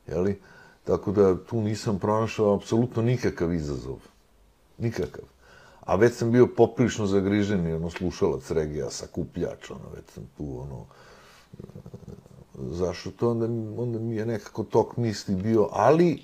[0.08, 0.40] jeli?
[0.84, 4.11] Tako da tu nisam pronašao apsolutno nikakav izazov.
[4.82, 5.26] Nikakav.
[5.80, 10.62] A već sam bio poprilično zagrižen i ono slušalac regija, sakupljač, ono, već sam tu,
[10.62, 10.86] ono,
[12.70, 13.46] zašto to, onda,
[13.82, 16.22] onda mi je nekako tok misli bio, ali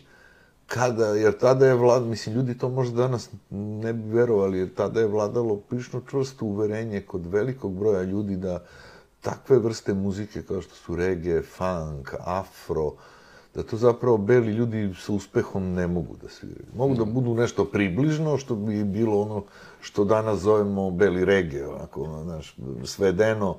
[0.67, 4.99] kada, jer tada je vlad, mislim, ljudi to možda danas ne bi verovali, jer tada
[4.99, 8.63] je vladalo prilično čvrsto uverenje kod velikog broja ljudi da
[9.21, 12.93] takve vrste muzike kao što su reggae, funk, afro,
[13.57, 16.65] da to zapravo beli ljudi sa uspehom ne mogu da sviraju.
[16.75, 19.43] Mogu da budu nešto približno, što bi bilo ono
[19.81, 23.55] što danas zovemo beli reggae, onako, ono, znaš, svedeno,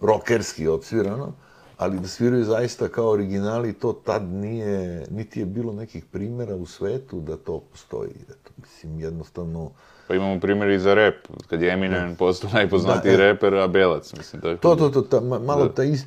[0.00, 1.32] rokerski odsvirano,
[1.76, 6.66] ali da sviraju zaista kao originali, to tad nije, niti je bilo nekih primjera u
[6.66, 8.10] svetu da to postoji.
[8.30, 9.70] Eto, mislim, jednostavno,
[10.08, 11.14] Pa imamo primjer i za rap,
[11.46, 13.26] kad je Eminem postao najpoznatiji Da, e.
[13.26, 14.42] reper, a Belac, mislim.
[14.42, 15.74] Tako To, to, to, ta, ma- malo Da.
[15.74, 16.00] ta is...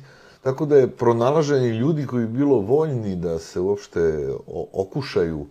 [0.44, 4.28] Tako da je pronalaženje ljudi koji bi bilo voljni da se uopšte
[4.72, 5.46] okušaju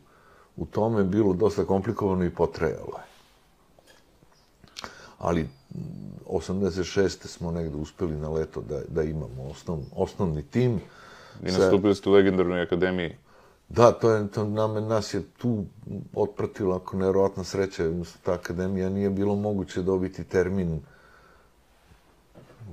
[0.58, 3.04] u tome bilo dosta komplikovano i potrajalo je.
[5.18, 5.48] Ali m,
[6.30, 7.28] 86.
[7.28, 10.80] smo negde uspeli na leto da, da imamo osnov, osnovni tim.
[11.44, 13.16] I nastupili ste u legendarnoj akademiji.
[13.70, 15.66] Da, to je, to nama, nas je tu
[16.16, 17.84] otpratila, ako nevjerovatna sreća,
[18.24, 20.82] ta akademija nije bilo moguće dobiti termin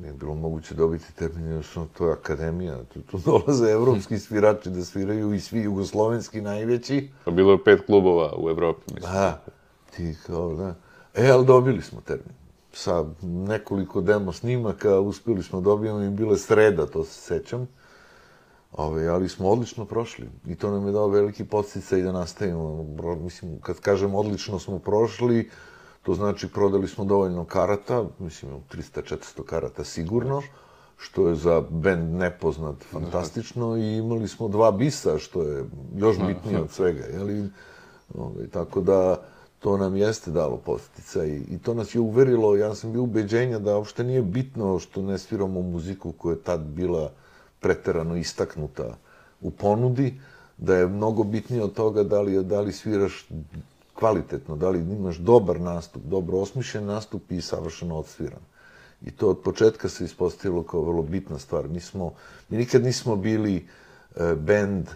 [0.00, 4.84] nije bilo moguće dobiti termin, jednostavno to je akademija, tu, tu dolaze evropski svirači da
[4.84, 7.08] sviraju i svi jugoslovenski najveći.
[7.24, 9.12] Pa bilo je pet klubova u Evropi, mislim.
[9.12, 9.42] Da,
[9.96, 10.74] ti kao, da.
[11.14, 12.34] E, ali dobili smo termin.
[12.72, 17.68] Sa nekoliko demo snimaka uspjeli smo dobijemo i bile sreda, to se sećam.
[18.72, 22.86] Ove, ali smo odlično prošli i to nam je dao veliki podsticaj da nastavimo.
[23.20, 25.50] Mislim, kad kažem odlično smo prošli,
[26.02, 30.42] to znači prodali smo dovoljno karata, mislim 300-400 karata sigurno,
[30.96, 35.64] što je za bend nepoznat fantastično i imali smo dva bisa, što je
[35.96, 37.04] još bitnije od svega.
[37.04, 37.50] Jeli?
[38.14, 39.16] Ove, tako da
[39.58, 43.76] to nam jeste dalo posticaj i to nas je uverilo, ja sam bio ubeđenja da
[43.76, 47.10] uopšte nije bitno što ne sviramo muziku koja je tad bila
[47.60, 48.96] preterano istaknuta
[49.40, 50.20] u ponudi,
[50.58, 53.28] da je mnogo bitnije od toga da li, da li sviraš
[54.00, 58.40] kvalitetno, da li imaš dobar nastup, dobro osmišljen nastup i savršeno odsviran.
[59.02, 61.68] I to od početka se ispostavilo kao vrlo bitna stvar.
[61.68, 62.12] Mi, smo,
[62.48, 63.56] mi nikad nismo bili
[64.16, 64.88] e, bend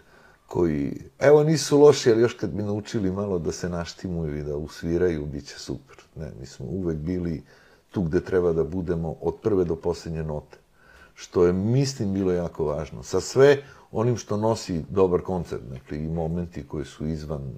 [0.47, 4.57] koji, evo nisu loši, ali još kad bi naučili malo da se naštimuju i da
[4.57, 5.97] usviraju, bit će super.
[6.17, 7.43] Ne, mi smo uvek bili
[7.91, 10.59] tu gde treba da budemo od prve do posljednje note.
[11.15, 13.03] Što je, mislim, bilo jako važno.
[13.03, 13.63] Sa sve
[13.93, 17.53] onim što nosi dobar koncert, dakle, i momenti koji su izvan,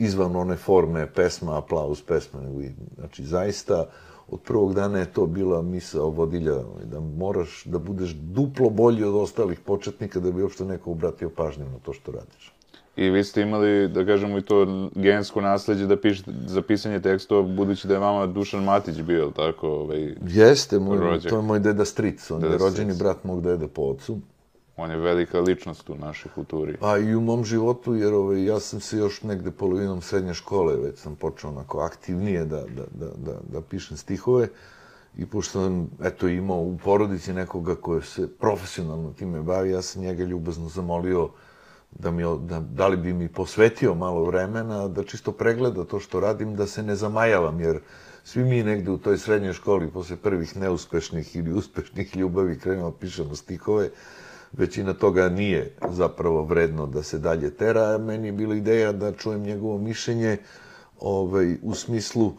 [0.00, 2.40] izvan one forme pesma, aplauz pesma,
[2.98, 3.86] znači, zaista,
[4.30, 9.14] od prvog dana je to bila misa vodilja, da moraš da budeš duplo bolji od
[9.14, 12.52] ostalih početnika da bi uopšte neko obratio pažnju na to što radiš.
[12.96, 17.42] I vi ste imali, da kažemo, i to gensko nasljeđe da pišete za pisanje tekstova,
[17.42, 19.68] budući da je vama Dušan Matić bio, tako?
[19.68, 22.98] Ovaj, Jeste, moj, to je moj deda Stric, on deda je rođeni stric.
[22.98, 24.18] brat mog dede po ocu.
[24.82, 26.76] On je velika ličnost u našoj kulturi.
[26.80, 30.76] A i u mom životu, jer ovaj, ja sam se još negde polovinom srednje škole,
[30.76, 34.48] već sam počeo onako aktivnije da, da, da, da, da pišem stihove.
[35.18, 40.02] I pošto sam, eto, imao u porodici nekoga koje se profesionalno time bavi, ja sam
[40.02, 41.28] njega ljubazno zamolio
[41.90, 46.20] da, mi, da, da li bi mi posvetio malo vremena da čisto pregleda to što
[46.20, 47.80] radim, da se ne zamajavam, jer
[48.24, 53.36] svi mi negde u toj srednjoj školi, posle prvih neuspešnih ili uspešnih ljubavi, krenemo pišemo
[53.36, 53.90] stihove,
[54.52, 57.98] većina toga nije zapravo vredno da se dalje tera.
[57.98, 60.38] Meni je bila ideja da čujem njegovo mišljenje
[61.00, 62.32] ovaj, u smislu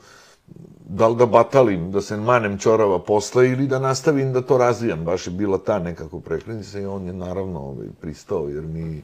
[0.85, 5.03] da li da batalim, da se manem čorava posle ili da nastavim da to razvijam.
[5.05, 9.01] Baš je bila ta nekako prekrenica i on je naravno ovaj, pristao jer mi,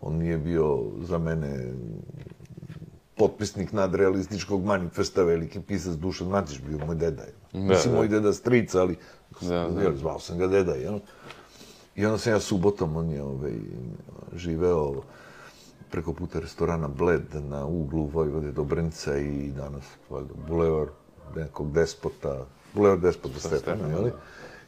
[0.00, 1.72] on nije bio za mene
[3.16, 7.22] potpisnik nadrealističkog manifesta, veliki pisac Dušan Matić, bio moj deda.
[7.52, 7.98] Da, Mislim, da.
[7.98, 8.96] moj deda strica, ali
[9.40, 9.96] da, da.
[9.96, 10.98] zvao sam ga deda, jel?
[11.98, 13.52] I onda sam ja subotom, on je ovaj,
[14.36, 15.02] živeo
[15.90, 20.86] preko puta restorana Bled na uglu Vojvode Dobrinca i danas valjda, bulevar
[21.36, 24.06] nekog despota, bulevar despota Stefana, jel?
[24.06, 24.10] I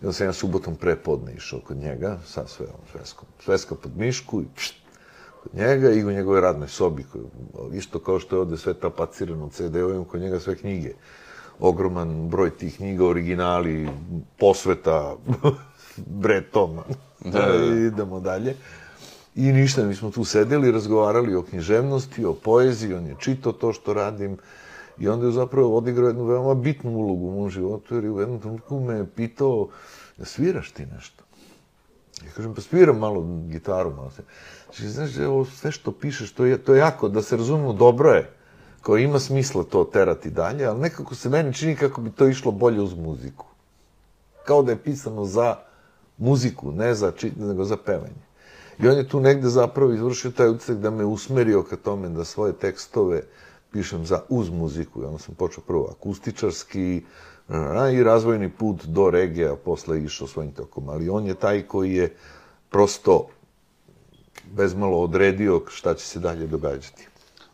[0.03, 4.41] onda sam ja subotom prepodne išao kod njega, sa sve on sveskom, sveska pod mišku
[4.41, 4.75] i pšt,
[5.43, 7.25] kod njega i u njegove radnoj sobi, koji,
[7.73, 10.95] isto kao što je ovde sve tapacirano CD-ovim, kod njega sve knjige.
[11.61, 13.89] Ogroman broj tih knjiga, originali,
[14.39, 15.17] posveta,
[16.23, 16.83] bre Toma.
[17.25, 17.65] Da, da, da.
[17.65, 18.57] E, idemo dalje.
[19.35, 23.73] I ništa, mi smo tu sedeli, razgovarali o književnosti, o poeziji, on je čitao to
[23.73, 24.37] što radim.
[24.99, 28.21] I onda je zapravo odigrao jednu veoma bitnu ulogu u mom životu, jer je u
[28.21, 29.69] jednom trenutku me pitao,
[30.19, 31.25] ja sviraš ti nešto?
[32.25, 34.23] Ja kažem, pa sviram malo gitaru, malo se.
[34.65, 38.11] Znači, znaš, ovo sve što pišeš, to je, to je jako, da se razumemo, dobro
[38.11, 38.31] je.
[38.83, 42.53] Kao ima smisla to terati dalje, ali nekako se meni čini kako bi to išlo
[42.53, 43.47] bolje uz muziku.
[44.45, 45.57] Kao da je pisano za
[46.21, 48.23] muziku, ne za čitanje, nego za pevanje.
[48.79, 52.25] I on je tu negde zapravo izvršio taj utisak da me usmerio ka tome da
[52.25, 53.23] svoje tekstove
[53.73, 55.03] pišem za uz muziku.
[55.03, 57.03] I onda sam počeo prvo akustičarski
[57.95, 60.89] i razvojni put do regija, posle išao svojim tokom.
[60.89, 62.15] Ali on je taj koji je
[62.71, 63.27] prosto
[64.53, 67.09] bezmalo odredio šta će se dalje događati.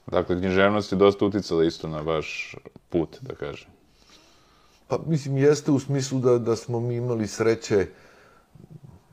[0.07, 2.57] Dakle, književnost je dosta uticala isto na vaš
[2.89, 3.69] put, da kažem.
[4.89, 7.87] Pa, mislim, jeste u smislu da, da smo mi imali sreće,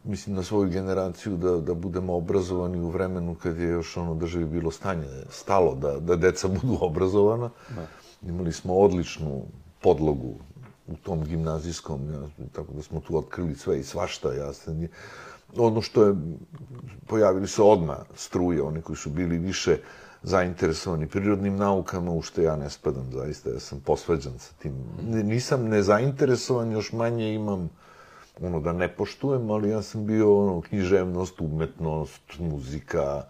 [0.04, 4.46] mislim, na svoju generaciju, da, da budemo obrazovani u vremenu kad je još ono državi
[4.46, 7.50] bilo stanje, stalo da, da deca budu obrazovana.
[7.76, 7.88] Da.
[8.30, 9.46] Imali smo odličnu
[9.82, 10.36] podlogu
[10.88, 14.88] u tom gimnazijskom, ja, tako da smo tu otkrili sve i svašta, ja sam
[15.58, 16.16] ono što je,
[17.08, 19.78] pojavili se odma struje, oni koji su bili više
[20.24, 24.74] zainteresovani prirodnim naukama, u što ja ne spadam, zaista, ja sam posveđan sa tim.
[25.04, 27.70] Nisam nezainteresovan, još manje imam
[28.42, 33.24] ono da ne poštujem, ali ja sam bio ono, književnost, umetnost, muzika,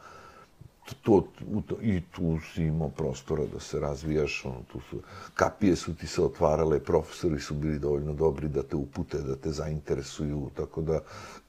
[1.03, 1.27] to,
[1.67, 5.01] to, i tu si imao prostora da se razvijaš, ono, tu su,
[5.33, 9.51] kapije su ti se otvarale, profesori su bili dovoljno dobri da te upute, da te
[9.51, 10.99] zainteresuju, tako da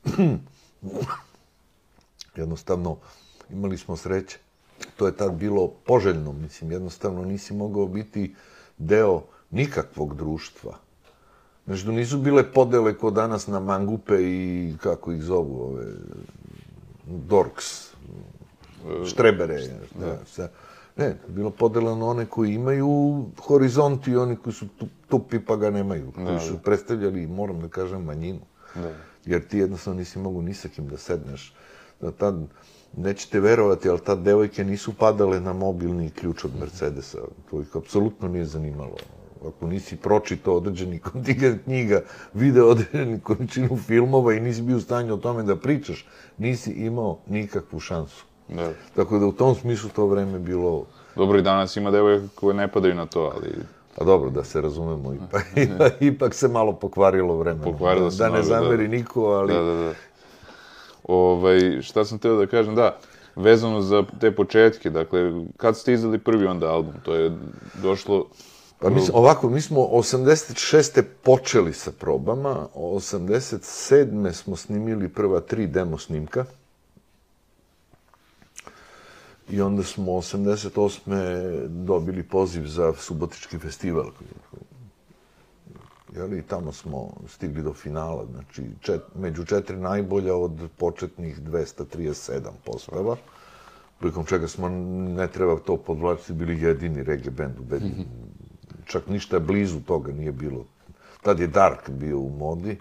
[2.37, 2.97] jednostavno
[3.51, 4.39] imali smo sreće.
[4.97, 8.35] To je tad bilo poželjno, mislim, jednostavno nisi mogao biti
[8.79, 10.84] deo nikakvog društva.
[11.67, 15.87] Znači, nisu bile podele ko danas na mangupe i kako ih zovu, ove,
[17.07, 17.91] dorks,
[19.07, 19.61] štrebere.
[20.01, 20.19] Da.
[20.37, 20.49] Da,
[20.97, 24.67] ne, bilo podela one koji imaju horizont i oni koji su
[25.09, 26.13] tupi pa ga nemaju.
[26.15, 28.41] Koji su predstavljali, moram da kažem, manjinu.
[28.75, 28.91] Da
[29.27, 31.55] jer ti jednostavno nisi mogu ni sa kim da sedneš.
[32.01, 32.35] Da tad,
[32.97, 37.19] nećete verovati, ali tad devojke nisu padale na mobilni ključ od Mercedesa.
[37.51, 38.97] To ih apsolutno nije zanimalo.
[39.49, 42.01] Ako nisi pročitao određeni kontingent knjiga,
[42.35, 46.07] video određeni količinu filmova i nisi bio u stanju o tome da pričaš,
[46.39, 48.25] nisi imao nikakvu šansu.
[48.49, 48.73] Da.
[48.97, 50.87] Tako da u tom smislu to vreme bilo...
[51.17, 53.55] Dobro, i danas ima devojke koje ne padaju na to, ali
[53.99, 55.47] Pa dobro, da se razumemo, ipak,
[56.15, 57.65] ipak se malo pokvarilo vremena.
[57.65, 59.55] Pokvarilo se Da ne zameri niko, ali...
[59.55, 59.93] Da, da, da.
[61.05, 62.97] Ovaj, šta sam teo da kažem, da,
[63.37, 66.95] vezano za te početke, dakle, kad ste izdali prvi onda album?
[67.03, 67.33] To je
[67.83, 68.27] došlo...
[68.85, 71.03] Pa mi, ovako, mi smo 86.
[71.23, 74.33] počeli sa probama, 87.
[74.33, 76.45] smo snimili prva tri demo snimka.
[79.51, 81.67] I onda smo 88.
[81.69, 84.11] dobili poziv za Subotički festival.
[86.17, 93.17] Jeli, tamo smo stigli do finala, znači čet, među četiri najbolja od početnih 237 poslova,
[94.01, 97.95] prikom čega smo, ne treba to podvlačiti, bili jedini reggae band u Bedinu.
[97.95, 98.44] Mm -hmm.
[98.87, 100.65] Čak ništa blizu toga nije bilo.
[101.23, 102.79] Tad je Dark bio u modi,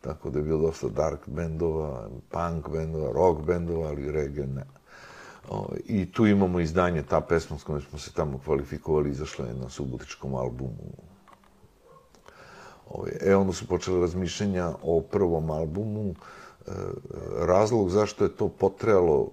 [0.00, 4.64] tako da je bilo dosta dark bendova, punk bendova, rock bendova, ali reggae ne.
[5.48, 9.54] O, I tu imamo izdanje, ta pesma s kojom smo se tamo kvalifikovali, izašla je
[9.54, 10.92] na subotičkom albumu.
[12.90, 16.08] O, e, onda su počele razmišljenja o prvom albumu.
[16.10, 16.74] E, e,
[17.46, 19.30] razlog zašto je to potrebalo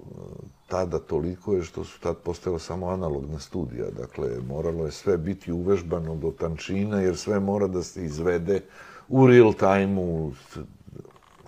[0.72, 3.86] tada toliko je što su tad postale samo analogna studija.
[3.98, 8.62] Dakle, moralo je sve biti uvežbano do tančina, jer sve mora da se izvede
[9.10, 10.32] u real time-u.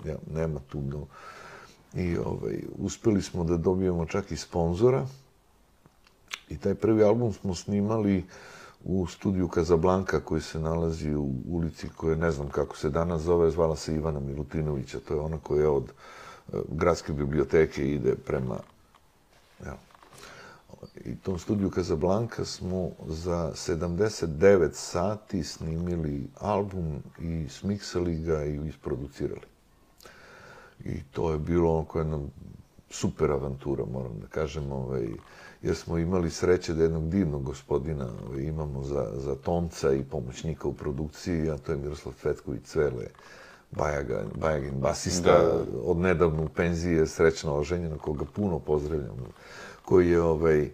[0.05, 0.97] Ja, nema tu do...
[0.97, 1.07] No
[2.01, 5.05] I ovaj, uspeli smo da dobijemo čak i sponzora.
[6.49, 8.23] I taj prvi album smo snimali
[8.83, 13.51] u studiju Kazablanka koji se nalazi u ulici koja ne znam kako se danas zove,
[13.51, 14.99] zvala se Ivana Milutinovića.
[15.07, 18.72] To je ona koja je od eh, gradske biblioteke ide prema...
[19.65, 19.77] Ja.
[21.05, 29.47] I tom studiju Casablanca smo za 79 sati snimili album i smiksali ga i isproducirali.
[30.85, 32.19] I to je bilo onako jedna
[32.89, 35.07] super avantura, moram da kažem, ovaj,
[35.61, 40.67] jer smo imali sreće da jednog divnog gospodina ovaj, imamo za, za tonca i pomoćnika
[40.67, 43.07] u produkciji, a to je Miroslav Fetković Cvele,
[43.75, 45.63] Bajaga, Bajagin basista, da.
[45.83, 49.15] od nedavno u penziji srećno oženjena, koga puno pozdravljam,
[49.85, 50.69] koji je ovaj, e,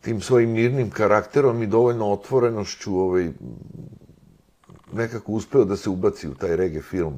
[0.00, 3.30] tim svojim mirnim karakterom i dovoljno otvorenošću ovaj,
[4.92, 7.14] nekako uspeo da se ubaci u taj reggae film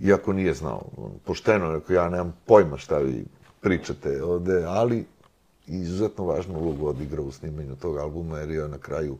[0.00, 0.82] iako nije znao.
[1.24, 3.24] Pošteno, rekao, ja nemam pojma šta vi
[3.60, 5.04] pričate ovde, ali
[5.66, 9.16] izuzetno važnu ulogu odigrao u snimanju tog albuma, jer je na kraju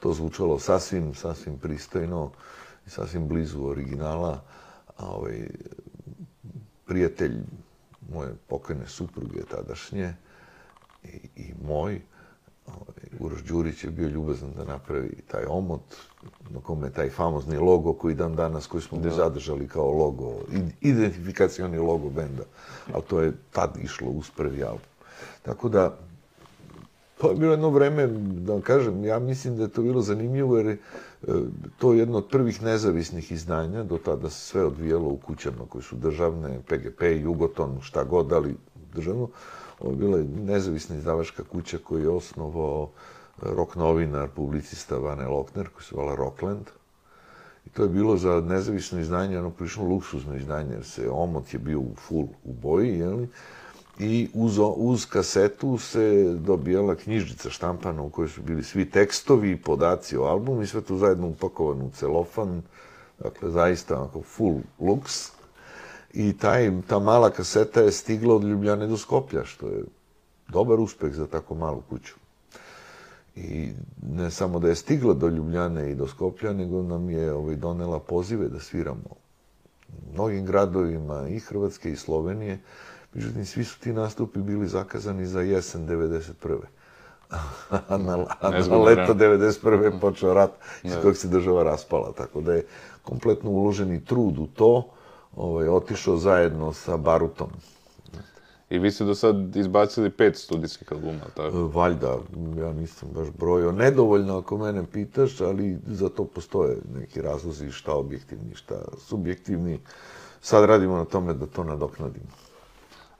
[0.00, 2.57] to zvučalo sasvim, sasvim pristojno i
[2.88, 4.40] sasvim blizu originala.
[4.96, 5.48] A ovaj,
[6.86, 7.36] prijatelj
[8.12, 10.14] moje pokojne supruge tadašnje
[11.04, 12.00] i, i moj,
[12.66, 15.80] ovaj, Uroš Đurić je bio ljubazan da napravi taj omot,
[16.50, 19.10] na kome je taj famozni logo koji dan danas, koji smo da.
[19.10, 20.34] zadržali kao logo,
[20.80, 22.42] identifikacioni logo benda,
[22.92, 24.88] ali to je tad išlo uz prvi album.
[25.42, 25.98] Tako da,
[27.20, 30.56] Pa je bilo jedno vreme, da vam kažem, ja mislim da je to bilo zanimljivo,
[30.56, 30.78] jer je
[31.28, 31.32] e,
[31.78, 35.82] to je jedno od prvih nezavisnih izdanja, do tada se sve odvijalo u kućama koje
[35.82, 38.56] su državne, PGP, Jugoton, šta god, ali
[38.94, 39.28] državno.
[39.80, 45.68] Ovo je bila nezavisna izdavačka kuća koju je osnovao e, rok novinar, publicista Vane Lokner,
[45.68, 46.66] koji se vala Rockland.
[47.66, 51.58] I to je bilo za nezavisno izdanje, ono prišlo luksuzno izdanje, jer se omot je
[51.58, 53.28] bio u full u boji, jeli?
[53.98, 59.62] I uz, uz kasetu se dobijala knjižica štampana u kojoj su bili svi tekstovi i
[59.62, 62.62] podaci o albumu i sve to zajedno upakovano u celofan.
[63.18, 65.30] Dakle, zaista onako full looks.
[66.12, 69.84] I taj, ta mala kaseta je stigla od Ljubljane do Skoplja, što je
[70.48, 72.14] dobar uspeh za tako malu kuću.
[73.36, 73.72] I
[74.02, 77.98] ne samo da je stigla do Ljubljane i do Skoplja, nego nam je ovaj, donela
[78.00, 79.16] pozive da sviramo
[80.12, 82.58] mnogim gradovima i Hrvatske i Slovenije.
[83.14, 86.58] Međutim, svi su ti nastupi bili zakazani za jesen 91.
[87.30, 89.84] a na, a na leto 91.
[89.84, 90.50] je počeo rat
[90.82, 92.12] iz kojeg se država raspala.
[92.12, 92.66] Tako da je
[93.02, 94.90] kompletno uloženi trud u to
[95.36, 97.48] ovaj, otišao zajedno sa Barutom.
[98.70, 101.56] I vi ste do sad izbacili pet studijskih albuma, tako?
[101.56, 102.18] E, valjda,
[102.58, 103.72] ja nisam baš brojio.
[103.72, 109.80] Nedovoljno ako mene pitaš, ali za to postoje neki razlozi šta objektivni, šta subjektivni.
[110.40, 112.47] Sad radimo na tome da to nadoknadimo.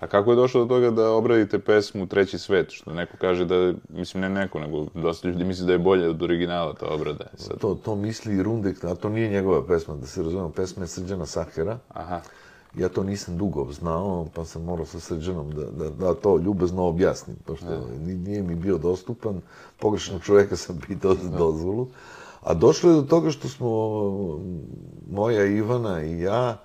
[0.01, 2.71] A kako je došlo do toga da obradite pesmu Treći svet?
[2.71, 6.23] Što neko kaže da, mislim ne neko, nego dosta ljudi misli da je bolje od
[6.23, 7.25] originala ta obrada.
[7.37, 7.59] Sad.
[7.59, 10.87] To, to misli i Rundek, a to nije njegova pesma, da se razumemo, pesma je
[10.89, 11.79] Srđana Sahera.
[11.89, 12.21] Aha.
[12.77, 16.87] Ja to nisam dugo znao, pa sam morao sa Srđanom da, da, da to ljubazno
[16.87, 17.81] objasnim, pošto ja.
[18.05, 19.41] nije mi bio dostupan.
[19.79, 21.89] Pogrešno čovjeka sam pitao za dozvolu.
[22.43, 23.69] A došlo je do toga što smo,
[25.11, 26.57] moja Ivana i ja,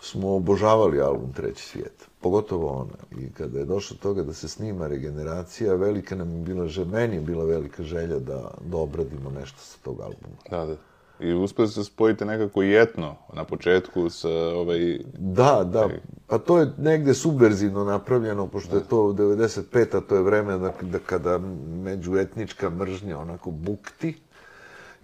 [0.00, 2.08] smo obožavali album Treći svijet.
[2.26, 3.22] Pogotovo ona.
[3.22, 6.86] I kada je došlo do toga da se snima regeneracija, velika nam je bila želja,
[6.90, 10.36] meni je bila velika želja da, da obradimo nešto sa tog albuma.
[10.50, 10.76] Da, da.
[11.20, 14.98] I uspeli se spojiti nekako i etno na početku sa ovaj...
[15.18, 15.88] Da, da.
[16.26, 19.96] Pa to je negde subverzivno napravljeno, pošto je to 95.
[19.96, 21.38] a to je vreme da, da kada
[21.84, 24.14] međuetnička mržnja onako bukti.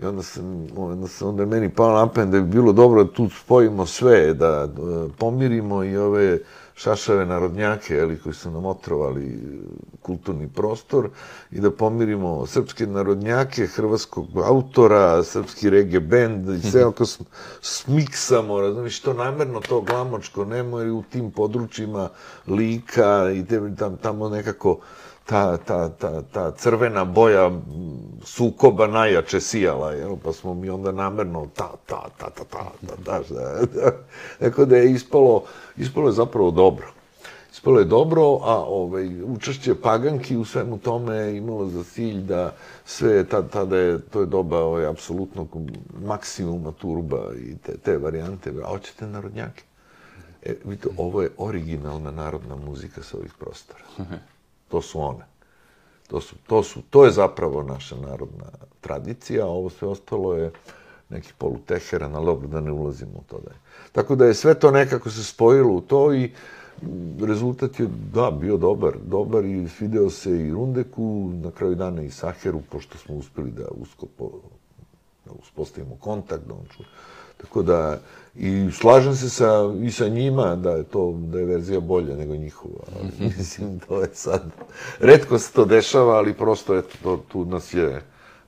[0.01, 3.13] I onda sam, onda sam, onda je meni pao napen da bi bilo dobro da
[3.13, 6.39] tu spojimo sve, da, da pomirimo i ove
[6.75, 9.41] šašave narodnjake, eli, koji su nam otrovali
[10.03, 11.09] kulturni prostor
[11.51, 17.05] i da pomirimo srpske narodnjake, hrvatskog autora, srpski reggae band i sve ako
[17.61, 22.09] smiksamo, razumiješ, to namjerno to glamočko nemo, jer u tim područjima
[22.47, 24.79] lika i te, tam, tamo nekako
[25.33, 27.51] ta, ta, ta, ta crvena boja
[28.25, 30.17] sukoba najjače sijala, jel?
[30.25, 33.93] pa smo mi onda namerno ta, ta, ta, ta, ta, ta, ta, ta,
[34.41, 35.45] Tako da je ispalo,
[35.77, 36.87] ispalo je zapravo dobro.
[37.53, 42.55] Ispalo je dobro, a ovaj, učešće paganki u svemu tome je imalo za cilj da
[42.85, 45.47] sve tada, tada je, to je doba ovaj, apsolutno
[46.05, 48.53] maksimuma turba i te, te varijante.
[48.65, 49.63] A hoćete narodnjake?
[50.43, 53.85] E, vidite, ovo je originalna narodna muzika sa ovih prostora.
[54.73, 55.25] To su one.
[56.09, 58.49] To, su, to, su, to je zapravo naša narodna
[58.81, 60.51] tradicija, a ovo sve ostalo je
[61.09, 63.57] neki poluteheran, ali dobro da ne ulazimo u to da je.
[63.93, 66.31] Tako da je sve to nekako se spojilo u to i
[66.83, 68.97] mm, rezultat je, da, bio dobar.
[69.05, 73.69] Dobar i video se i Rundeku, na kraju dana i Saheru, pošto smo uspeli da
[73.71, 74.31] usko po,
[75.25, 76.83] da uspostavimo kontakt, da on ču.
[77.37, 78.01] Tako da,
[78.35, 82.37] i slažem se sa, i sa njima da je to, da je verzija bolja nego
[82.37, 82.85] njihova.
[82.97, 84.43] Ali, mislim, to je sad,
[85.01, 88.03] redko se to dešava, ali prosto, eto, to, tu nas je,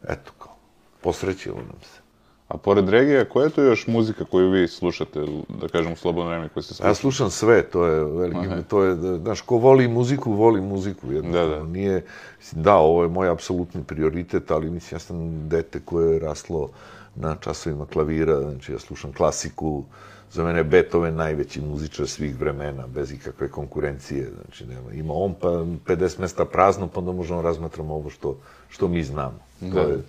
[0.09, 0.57] eto, kao,
[1.01, 2.05] posrećilo nam se.
[2.49, 5.20] A pored regija, koja je to još muzika koju vi slušate,
[5.61, 6.89] da kažem, u slobodno vreme koje se slušate?
[6.89, 8.62] Ja slušam sve, to je veliki, Aha.
[8.62, 11.12] to je, znaš, ko voli muziku, voli muziku.
[11.12, 11.62] Jedno, da, da.
[11.64, 12.05] Nije,
[12.53, 16.68] da, ovo je moj apsolutni prioritet, ali mislim, ja sam dete koje je raslo
[17.16, 19.84] na časovima klavira, znači ja slušam klasiku,
[20.32, 25.34] za mene je Beethoven najveći muzičar svih vremena, bez ikakve konkurencije, znači nema, ima on
[25.40, 28.38] pa 50 mesta prazno, pa onda možemo razmatramo ovo što,
[28.68, 29.38] što mi znamo.
[29.72, 30.02] To je,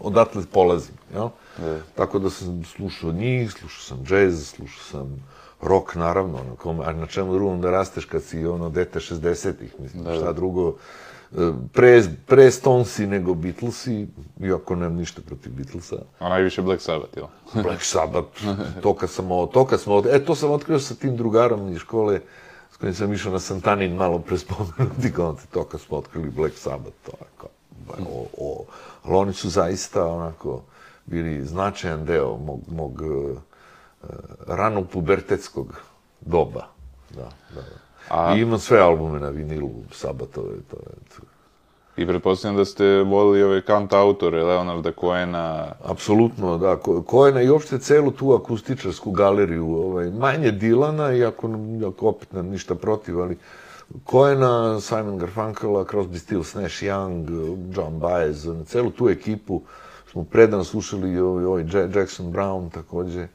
[0.00, 1.28] odatle polazim, jel?
[1.58, 1.78] Da.
[1.94, 5.26] Tako da sam slušao njih, slušao sam džez, slušao sam
[5.62, 9.74] rock, naravno, na, kom, a na čemu drugom da rasteš kad si ono dete 60-ih,
[9.78, 10.74] mislim, da, šta drugo,
[11.72, 14.06] pre, pre Stonesi nego Beatlesi,
[14.40, 15.96] iako nemam ništa protiv Beatlesa.
[16.18, 17.26] A najviše Black Sabbath, jel?
[17.66, 18.44] Black Sabbath,
[18.82, 22.20] to kad sam, to kad smo, e, to sam otkrio sa tim drugarom iz škole,
[22.72, 26.96] s kojim sam išao na Santanin malo prespomenuti koncert, to kad smo otkrili Black Sabbath,
[27.04, 27.36] to je
[28.10, 28.64] o, o,
[29.02, 30.62] ali oni su zaista onako
[31.06, 33.38] bili značajan deo mog, mog uh,
[34.46, 35.80] ranog pubertetskog
[36.20, 36.66] doba.
[37.14, 37.85] Da, da, da.
[38.08, 38.34] A...
[38.36, 40.94] I imam sve albume na vinilu, Sabatove, to je...
[41.16, 41.22] To.
[41.96, 45.72] I pretpostavljam da ste volili ove kant autore, Leonarda Coena.
[45.84, 46.76] Apsolutno, da.
[47.10, 51.50] Coena i uopšte celu tu akustičarsku galeriju, ovaj, manje Dilana, iako,
[51.80, 53.38] iako opet nam ništa protiv, ali
[54.10, 57.26] Coena, Simon Garfunkela, Crosby, Stills, Nash Young,
[57.76, 59.62] John Baez, celu tu ekipu
[60.10, 63.28] smo predan slušali i ovaj, ovaj Jackson Brown takođe.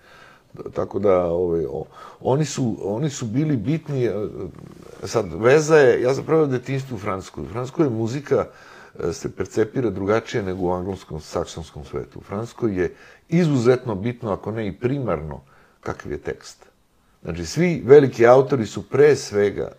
[0.73, 1.65] Tako da, ovaj,
[2.21, 4.13] oni, su, oni su bili bitni, e,
[5.03, 7.43] sad, veza je, ja zapravo detinstvu u Francuskoj.
[7.43, 8.45] U Francuskoj je muzika
[8.99, 12.19] e, se percepira drugačije nego u angloskom, saksonskom svetu.
[12.19, 12.95] U Francuskoj je
[13.29, 15.41] izuzetno bitno, ako ne i primarno,
[15.81, 16.65] kakav je tekst.
[17.23, 19.71] Znači, svi veliki autori su pre svega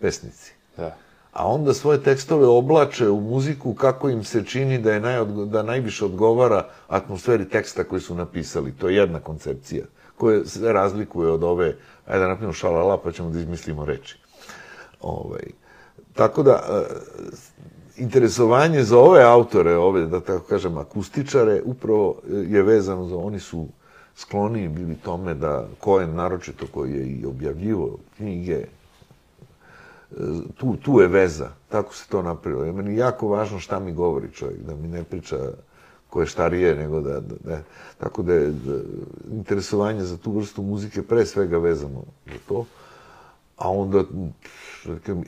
[0.00, 0.52] pesnici.
[0.76, 0.96] Da
[1.32, 5.62] a onda svoje tekstove oblače u muziku kako im se čini da je najodgo, da
[5.62, 8.72] najviše odgovara atmosferi teksta koji su napisali.
[8.72, 9.84] To je jedna koncepcija
[10.16, 11.76] koja se razlikuje od ove,
[12.06, 14.18] ajde da napravimo šalala pa ćemo da izmislimo reči.
[15.00, 15.46] Ovaj,
[16.14, 16.82] tako da, e,
[17.96, 23.40] interesovanje za ove autore, ove, da tako kažem, akustičare, upravo e, je vezano za, oni
[23.40, 23.68] su
[24.16, 28.64] skloni bili tome da Cohen, naročito koji je i objavljivo knjige,
[30.56, 32.64] tu, tu je veza, tako se to napravilo.
[32.64, 35.36] Je meni jako važno šta mi govori čovjek, da mi ne priča
[36.10, 37.62] ko je štarije, nego da, da, da
[37.98, 38.80] tako da je da,
[39.32, 42.64] interesovanje za tu vrstu muzike pre svega vezano za to,
[43.56, 44.04] a onda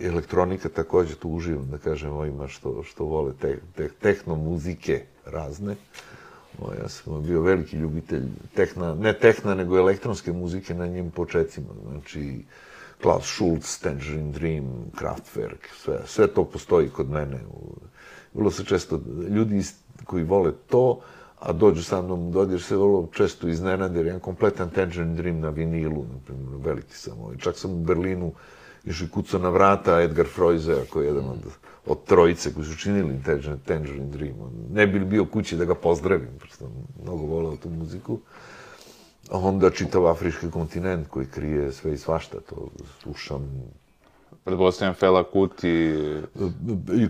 [0.02, 5.76] elektronika također tu uživam, da kažem, ovima što, što vole te, te, tehno muzike razne.
[6.60, 8.24] O, ja sam bio veliki ljubitelj
[8.54, 11.68] tehna, ne tehna, nego elektronske muzike na njim početcima.
[11.90, 12.44] Znači,
[13.02, 17.40] Klaus Schulz, Tangerine Dream, Kraftwerk, sve, sve to postoji kod mene.
[18.34, 19.62] Vrlo se često ljudi
[20.04, 21.00] koji vole to,
[21.40, 25.50] a dođu sa mnom, dođeš se vrlo često iznenade, jer jedan kompletan Tangerine Dream na
[25.50, 27.20] vinilu, na primjer, veliki sam.
[27.20, 27.36] Ovaj.
[27.36, 28.32] Čak sam u Berlinu
[28.84, 31.40] išao i kucao na vrata Edgar Freuzea, koji je jedan od,
[31.86, 34.36] od trojice koji su činili Tangerine, Tangerine Dream.
[34.72, 36.70] Ne bi bio kući da ga pozdravim, prosto
[37.02, 38.12] mnogo voleo tu muziku.
[38.12, 38.20] Uh,
[39.30, 42.68] onda čitav afrički kontinent koji krije sve i svašta, to
[43.02, 43.62] slušam.
[44.44, 45.94] Pretpostavljam Fela Kuti.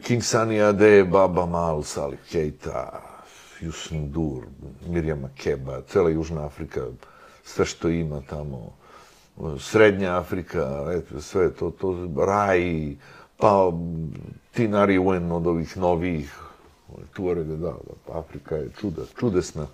[0.02, 3.02] King Sunny Ade, Baba Mal, Salih Keita,
[3.60, 4.42] Yusuf Dur,
[4.88, 6.80] Mirjam Makeba, cela Južna Afrika,
[7.44, 8.72] sve što ima tamo.
[9.58, 12.94] Srednja Afrika, eto, sve to, to, Raj,
[13.36, 13.72] pa
[14.54, 16.38] Tinari Wen od ovih novih,
[17.14, 17.72] Tuarega, da,
[18.06, 19.66] da, Afrika je čuda, čudesna.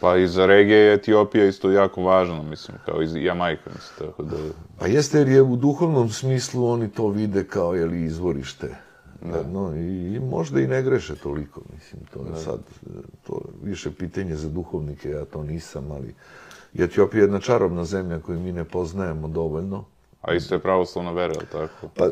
[0.00, 4.22] Pa i za regije je Etiopija isto jako važno, mislim, kao i Jamajka, mislim, tako
[4.22, 4.36] da...
[4.78, 8.76] Pa jeste, jer je u duhovnom smislu oni to vide kao, jeli, izvorište.
[9.22, 9.42] Da.
[9.52, 12.36] No, i, i možda i ne greše toliko, mislim, to je da.
[12.36, 12.60] sad,
[13.26, 16.14] to je više pitanje za duhovnike, ja to nisam, ali
[16.78, 19.84] Etiopija je jedna čarobna zemlja koju mi ne poznajemo dovoljno.
[20.20, 21.88] A isto je pravoslavna vera, tako?
[21.94, 22.08] Pa,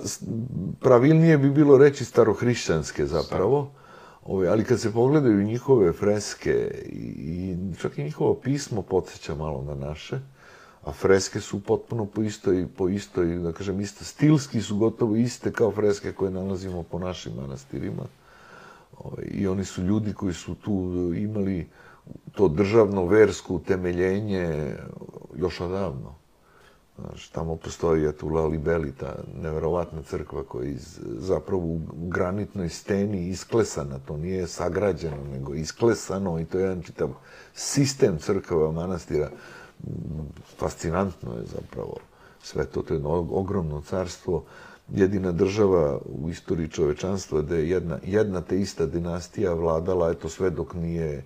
[0.80, 3.70] pravilnije bi bilo reći starohrišćanske zapravo.
[3.72, 3.81] Sad.
[4.24, 9.74] Ove, ali kad se pogledaju njihove freske i čak i njihovo pismo podsjeća malo na
[9.74, 10.20] naše,
[10.84, 15.52] a freske su potpuno po istoj, po istoj, da kažem, isto, stilski su gotovo iste
[15.52, 18.02] kao freske koje nalazimo po našim manastirima.
[18.98, 21.66] Ove, I oni su ljudi koji su tu imali
[22.32, 24.74] to državno versko utemeljenje
[25.36, 26.21] još odavno.
[26.98, 30.76] Znaš, tamo postoji eto, La Libelita, neverovatna crkva koja je
[31.18, 33.98] zapravo u granitnoj steni isklesana.
[33.98, 37.08] To nije sagrađeno, nego isklesano i to je jedan čitav
[37.54, 39.30] sistem crkava manastira.
[40.58, 41.96] Fascinantno je zapravo
[42.42, 42.82] sve to.
[42.82, 44.44] To je jedno ogromno carstvo.
[44.88, 50.50] Jedina država u istoriji čovečanstva da je jedna, jedna te ista dinastija vladala, eto sve
[50.50, 51.24] dok nije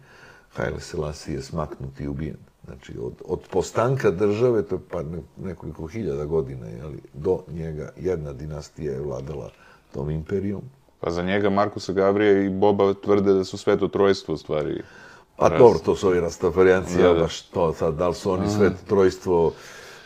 [0.54, 2.36] Haile Selassie smaknut i ubijen.
[2.66, 5.02] Znači, od, od postanka države, to je pa
[5.36, 9.50] nekoliko hiljada godina, jeli, do njega jedna dinastija je vladala
[9.92, 10.62] tom imperijom.
[11.00, 14.82] Pa za njega Markusa Gabrija i Boba tvrde da su sveto trojstvo u stvari.
[15.36, 18.76] Pa dobro, to su ovi rastafarijanci, ja baš to sad, da li su oni sveto
[18.86, 19.52] trojstvo...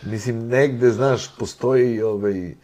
[0.02, 2.54] Mislim, negde, znaš, postoji ovaj, e,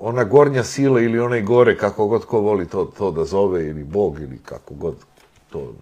[0.00, 3.84] ona gornja sila ili onaj gore, kako god ko voli to, to da zove, ili
[3.84, 4.94] Bog, ili kako god
[5.50, 5.72] to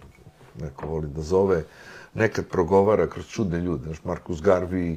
[0.61, 1.65] neko voli da zove,
[2.15, 3.85] nekad progovara kroz čudne ljude.
[3.85, 4.97] Znaš, Markus Garvey,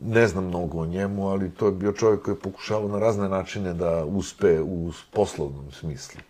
[0.00, 3.28] ne znam mnogo o njemu, ali to je bio čovjek koji je pokušavao na razne
[3.28, 6.20] načine da uspe u poslovnom smislu.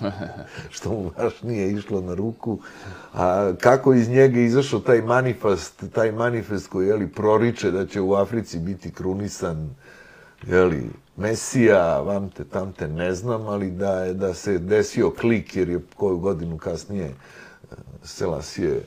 [0.74, 2.58] što mu baš nije išlo na ruku.
[3.14, 8.00] A kako iz njega izašao taj manifest, taj manifest koji je li proriče da će
[8.00, 9.74] u Africi biti krunisan
[10.46, 15.10] je li Mesija, vam te tam te ne znam, ali da je da se desio
[15.10, 17.12] klik jer je koju godinu kasnije eh,
[17.72, 17.74] e,
[18.04, 18.80] Selasije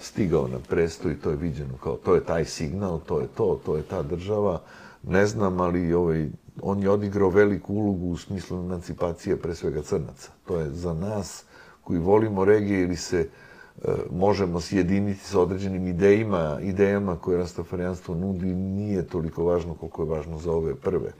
[0.00, 3.60] stigao na presto i to je viđeno kao to je taj signal, to je to,
[3.66, 4.60] to je ta država.
[5.02, 6.28] Ne znam, ali ovaj,
[6.62, 10.30] on je odigrao veliku ulogu u smislu emancipacije pre svega crnaca.
[10.46, 11.44] To je za nas
[11.84, 18.54] koji volimo regije ili se e, možemo sjediniti sa određenim idejima, idejama koje rastafarijanstvo nudi,
[18.54, 21.12] nije toliko važno koliko je važno za ove prve.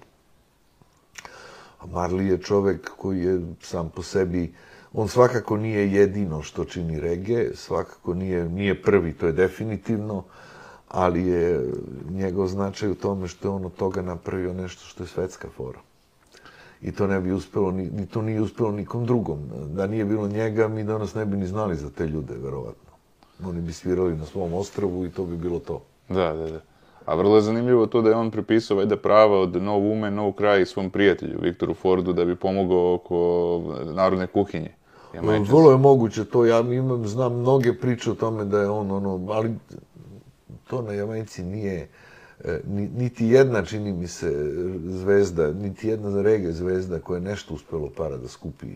[1.81, 4.53] A Marli je čovek koji je sam po sebi
[4.93, 10.25] On svakako nije jedino što čini rege, svakako nije, nije prvi, to je definitivno,
[10.89, 11.73] ali je
[12.11, 15.79] njegov značaj u tome što je on od toga napravio nešto što je svetska fora.
[16.83, 19.39] I to ne bi uspelo, ni, ni to nije uspelo nikom drugom.
[19.67, 22.91] Da nije bilo njega, mi danas ne bi ni znali za te ljude, verovatno.
[23.45, 25.83] Oni bi svirali na svom ostrovu i to bi bilo to.
[26.09, 26.61] Da, da, da.
[27.09, 30.33] A vrlo je zanimljivo to da je on prepisao vajda prava od No Woman, No
[30.39, 33.63] Cry svom prijatelju, Viktoru Fordu, da bi pomogao oko
[33.95, 34.71] narodne kuhinje.
[35.15, 35.49] Jamajčas.
[35.49, 39.33] Vrlo je moguće to, ja imam, znam mnoge priče o tome da je on ono,
[39.33, 39.55] ali
[40.67, 41.89] to na Jamajci nije,
[42.45, 42.61] e,
[42.97, 44.53] niti jedna, čini mi se,
[44.85, 48.67] zvezda, niti jedna rege zvezda koja je nešto uspelo para da skupi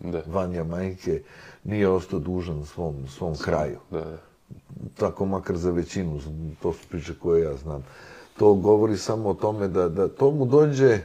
[0.00, 0.22] da.
[0.26, 1.22] van Jamajke,
[1.64, 3.78] nije ostao dužan svom, svom kraju.
[3.90, 4.18] Da, da.
[4.96, 6.20] Tako makar za većinu,
[6.62, 7.84] to su priče koje ja znam.
[8.38, 10.98] To govori samo o tome da, da to mu dođe,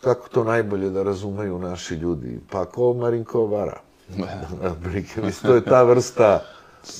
[0.00, 2.40] kako to najbolje da razumeju naši ljudi?
[2.50, 3.80] Pa ko Marinko Vara.
[5.42, 6.42] To je ta vrsta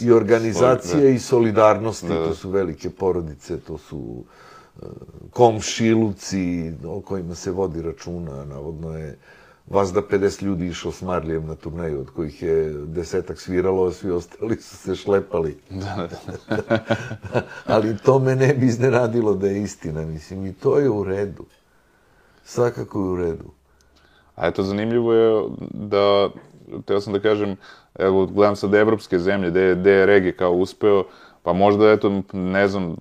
[0.01, 2.09] i organizacije i solidarnosti.
[2.09, 4.25] To su velike porodice, to su
[4.83, 4.87] e,
[5.31, 8.45] komšiluci o kojima se vodi računa.
[8.45, 9.19] Navodno je
[9.71, 13.93] vas da 50 ljudi išlo s Marlijem na turneju, od kojih je desetak sviralo, a
[13.93, 15.59] svi ostali su se šlepali.
[17.67, 21.45] Ali to me ne bi iznenadilo da je istina, mislim, i to je u redu
[22.51, 23.51] svakako je u redu.
[24.37, 26.31] A eto, zanimljivo je da,
[26.85, 27.57] teo sam da kažem,
[27.99, 31.09] evo, gledam sad evropske zemlje, gde, gde je Regi kao uspeo, pa
[31.51, 32.97] Pa možda, eto, ne znam,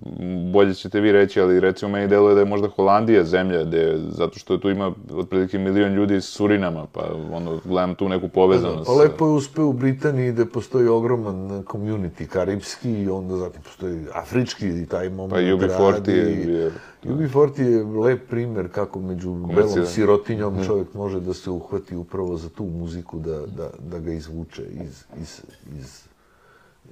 [0.52, 4.38] bolje ćete vi reći, ali recimo meni deluje da je možda Holandija zemlja, gde, zato
[4.38, 7.00] što tu ima otprilike milion ljudi iz Surinama, pa
[7.32, 8.86] ono, gledam tu neku povezanost.
[8.86, 14.00] Pa lepo je uspeo u Britaniji gde postoji ogroman community karibski i onda zatim postoji
[14.14, 16.70] afrički i taj moment Pa UB40 je bio...
[17.14, 20.64] UB40 je lep primer kako među belom sirotinjom mm.
[20.64, 25.04] čovjek može da se uhvati upravo za tu muziku, da, da, da ga izvuče iz,
[25.20, 25.40] iz,
[25.78, 26.09] iz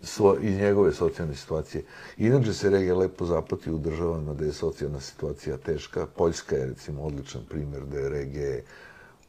[0.03, 1.85] svo, iz njegove socijalne situacije.
[2.17, 6.07] Inače se regija lepo zapati u državama gde je socijalna situacija teška.
[6.17, 8.65] Poljska je recimo odličan primjer da je regije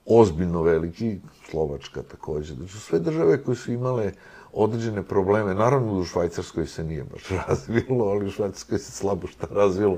[0.05, 2.55] ozbiljno veliki, Slovačka također.
[2.55, 4.11] Znači sve države koje su imale
[4.53, 9.47] određene probleme, naravno u Švajcarskoj se nije baš razvilo, ali u Švajcarskoj se slabo šta
[9.51, 9.97] razvilo.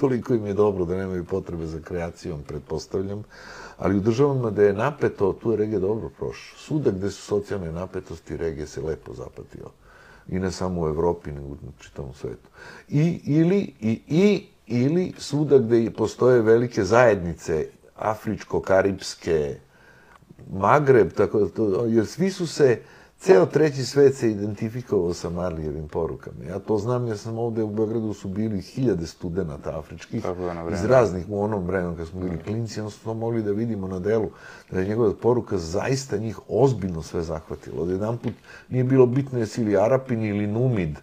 [0.00, 3.24] Toliko im je dobro da nemaju potrebe za kreacijom, pretpostavljam.
[3.78, 6.58] Ali u državama gde je napeto, tu je regija dobro prošla.
[6.58, 9.70] Suda gde su socijalne napetosti, regija se lepo zapatio
[10.28, 12.48] i ne samo u Evropi, nego u čitavom svetu.
[12.88, 17.66] I, ili, i, i, ili svuda gde postoje velike zajednice,
[17.96, 19.54] afričko-karibske,
[20.52, 22.80] Magreb, tako da to, jer svi su se,
[23.18, 26.44] ceo treći svet se identifikovao sa Marlijevim porukama.
[26.48, 30.24] Ja to znam, jer sam ovde u Beogradu su bili hiljade studenta afričkih
[30.72, 33.88] iz raznih u onom vremenu kad smo bili klinci, onda smo to mogli da vidimo
[33.88, 34.30] na delu,
[34.70, 37.82] da je njegova poruka zaista njih ozbiljno sve zahvatila.
[37.82, 38.32] Od jedan put
[38.68, 40.98] nije bilo bitno jesi ili Arapin ili Numid,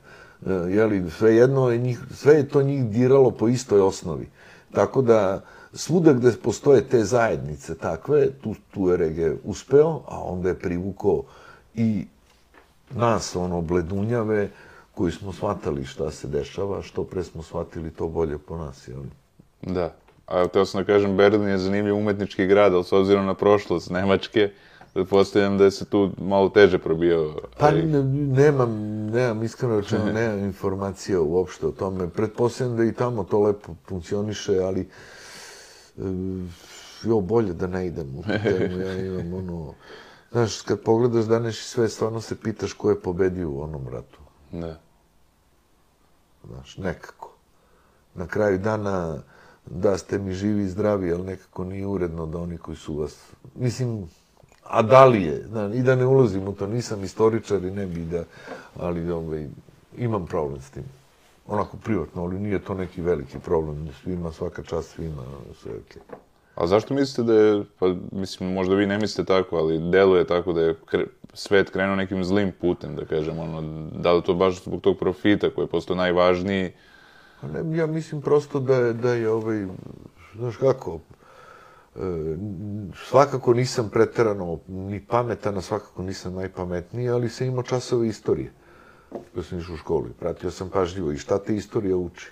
[0.46, 4.30] e, jeli, sve jedno je njih, sve je to njih diralo po istoj osnovi.
[4.72, 5.42] Tako da,
[5.74, 11.24] svuda gde postoje te zajednice takve, tu, tu je Rege uspeo, a onda je privukao
[11.76, 12.06] i
[12.96, 14.50] nas, ono, bledunjave,
[14.94, 19.02] koji smo shvatali šta se dešava, što pre smo shvatili to bolje po nas, jel?
[19.62, 19.94] Da.
[20.26, 23.90] A teo sam da kažem, Berlin je zanimljiv umetnički grad, ali s obzirom na prošlost
[23.90, 24.50] Nemačke,
[24.94, 27.34] pretpostavljam da se tu malo teže probio.
[27.60, 28.72] Pa ne, nemam,
[29.12, 32.10] nemam iskreno rečeno, nemam informacija uopšte o tome.
[32.10, 34.88] Pretpostavljam da i tamo to lepo funkcioniše, ali e,
[37.04, 38.80] jo, bolje da ne idem u temu.
[38.80, 39.74] Ja imam ono,
[40.34, 44.20] Znaš, kad pogledaš danas i sve, stvarno se pitaš ko je pobedio u onom ratu.
[44.52, 44.76] Ne.
[46.48, 47.30] Znaš, nekako.
[48.16, 49.22] Na kraju dana,
[49.66, 53.16] da ste mi živi i zdravi, ali nekako nije uredno da oni koji su vas...
[53.56, 54.10] Mislim,
[54.64, 55.48] a da li je?
[55.48, 58.24] Znaš, I da ne ulazim u to, nisam istoričar i ne bi da...
[58.80, 59.48] Ali ovaj,
[59.98, 60.84] imam problem s tim.
[61.48, 63.90] Onako privatno, ali nije to neki veliki problem.
[64.04, 65.24] Svima, svaka čast svima,
[65.62, 66.02] sve okej.
[66.10, 66.33] Okay.
[66.56, 70.54] A zašto mislite da je, pa mislim, možda vi ne mislite tako, ali deluje tako
[70.54, 74.64] da je kre, svet krenuo nekim zlim putem, da kažem, ono, da li to baš
[74.64, 76.72] zbog tog profita koji je postao najvažniji?
[77.42, 79.66] Pa ne, ja mislim prosto da je, da je ovaj,
[80.36, 81.00] znaš kako,
[81.96, 82.00] e,
[83.10, 88.52] svakako nisam preterano ni pametan, a svakako nisam najpametniji, ali sam imao časove istorije
[89.34, 92.32] kada sam išao u školu i pratio sam pažljivo i šta te istorija uči.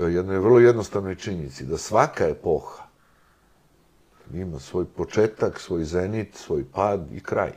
[0.00, 2.91] E, jedno je vrlo jednostavnoj činjenici, da svaka epoha
[4.34, 7.52] ima svoj početak, svoj zenit, svoj pad i kraj.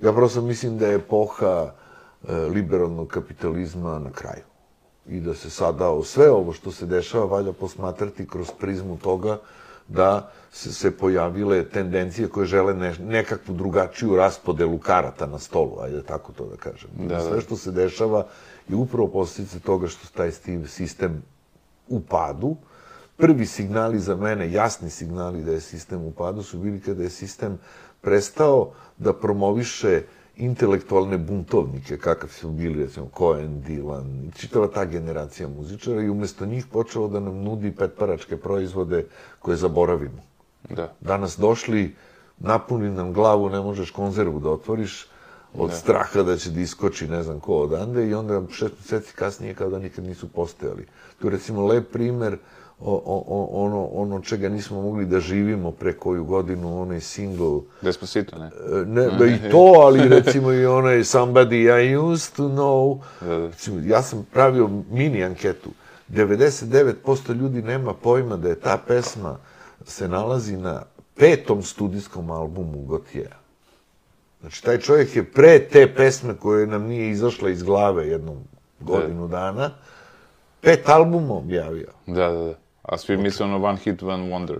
[0.00, 1.72] Ja prosto mislim da je epoha
[2.28, 4.42] e, liberalnog kapitalizma na kraju.
[5.08, 9.38] I da se sada o sve ovo što se dešava valja posmatrati kroz prizmu toga
[9.88, 16.02] da se, se pojavile tendencije koje žele ne, nekakvu drugačiju raspodelu karata na stolu, ajde
[16.02, 16.90] tako to da kažem.
[16.98, 17.20] Da, da.
[17.20, 18.26] Sve što se dešava
[18.68, 20.30] je upravo posljedice toga što taj
[20.66, 21.22] sistem
[21.88, 22.56] u padu,
[23.20, 27.10] prvi signali za mene, jasni signali da je sistem u padu, su bili kada je
[27.10, 27.58] sistem
[28.00, 30.02] prestao da promoviše
[30.36, 36.46] intelektualne buntovnike, kakav su bili, recimo, Cohen, Dylan, i čitava ta generacija muzičara, i umjesto
[36.46, 39.06] njih počelo da nam nudi petparačke proizvode
[39.38, 40.22] koje zaboravimo.
[40.70, 40.92] Da.
[41.00, 41.94] Danas došli,
[42.38, 45.06] napuni nam glavu, ne možeš konzervu da otvoriš,
[45.54, 45.76] od da.
[45.76, 49.70] straha da će da iskoči ne znam ko odande, i onda šest mjeseci kasnije kao
[49.70, 50.86] da nikad nisu postojali.
[51.18, 52.38] Tu je, recimo, lep primer,
[52.80, 57.60] o, o, ono, ono čega nismo mogli da živimo pre koju godinu, onaj single...
[57.80, 58.46] Despacito, ne?
[58.46, 62.98] E, ne, da i to, ali recimo i onaj Somebody I Used to Know.
[63.20, 65.70] Recimo, ja sam pravio mini anketu.
[66.08, 69.36] 99% ljudi nema pojma da je ta pesma
[69.86, 70.82] se nalazi na
[71.16, 73.40] petom studijskom albumu Gotjeja.
[74.40, 78.36] Znači, taj čovjek je pre te pesme koje nam nije izašla iz glave jednom
[78.80, 79.70] godinu dana,
[80.60, 81.88] pet albuma objavio.
[82.06, 82.54] Da, da, da.
[82.90, 84.56] A svi misle ono one hit, one wonder.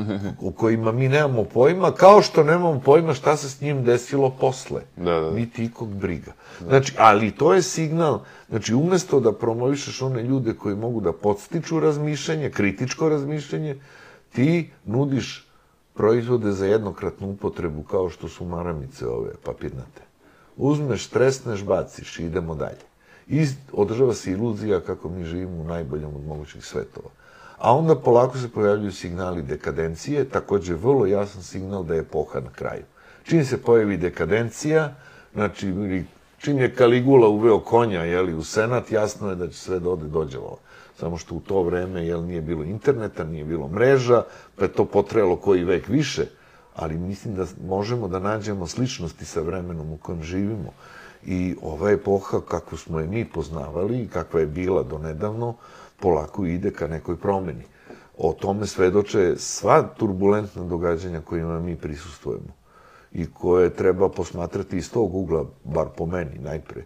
[0.48, 4.82] u kojima mi nemamo pojma, kao što nemamo pojma šta se s njim desilo posle.
[4.96, 5.30] Da, da.
[5.30, 6.32] Niti ikog briga.
[6.60, 6.68] Da.
[6.68, 11.80] Znači, ali to je signal, znači, umjesto da promovišeš one ljude koji mogu da podstiču
[11.80, 13.76] razmišljanje, kritičko razmišljanje,
[14.32, 15.48] ti nudiš
[15.94, 20.02] proizvode za jednokratnu upotrebu, kao što su maramice ove papirnate.
[20.56, 22.86] Uzmeš, stresneš, baciš i idemo dalje.
[23.28, 27.21] I održava se iluzija kako mi živimo u najboljem od mogućih svetova.
[27.62, 32.50] A onda polako se pojavljuju signali dekadencije, također vrlo jasan signal da je epoha na
[32.50, 32.82] kraju.
[33.24, 34.94] Čim se pojavi dekadencija,
[35.34, 36.04] znači
[36.38, 40.08] čim je Kaligula uveo konja jeli, u senat, jasno je da će sve da ode
[40.08, 40.58] dođevalo.
[40.98, 44.24] Samo što u to vreme jel, nije bilo interneta, nije bilo mreža,
[44.56, 46.26] pa je to potrejalo koji vek više,
[46.74, 50.72] ali mislim da možemo da nađemo sličnosti sa vremenom u kojem živimo.
[51.26, 55.54] I ova epoha, kako smo je mi poznavali i kakva je bila do nedavno,
[56.02, 57.64] polako ide ka nekoj promeni.
[58.18, 62.62] O tome svedoče sva turbulentna događanja kojima mi prisustujemo
[63.12, 66.84] i koje treba posmatrati iz tog ugla, bar po meni najpre.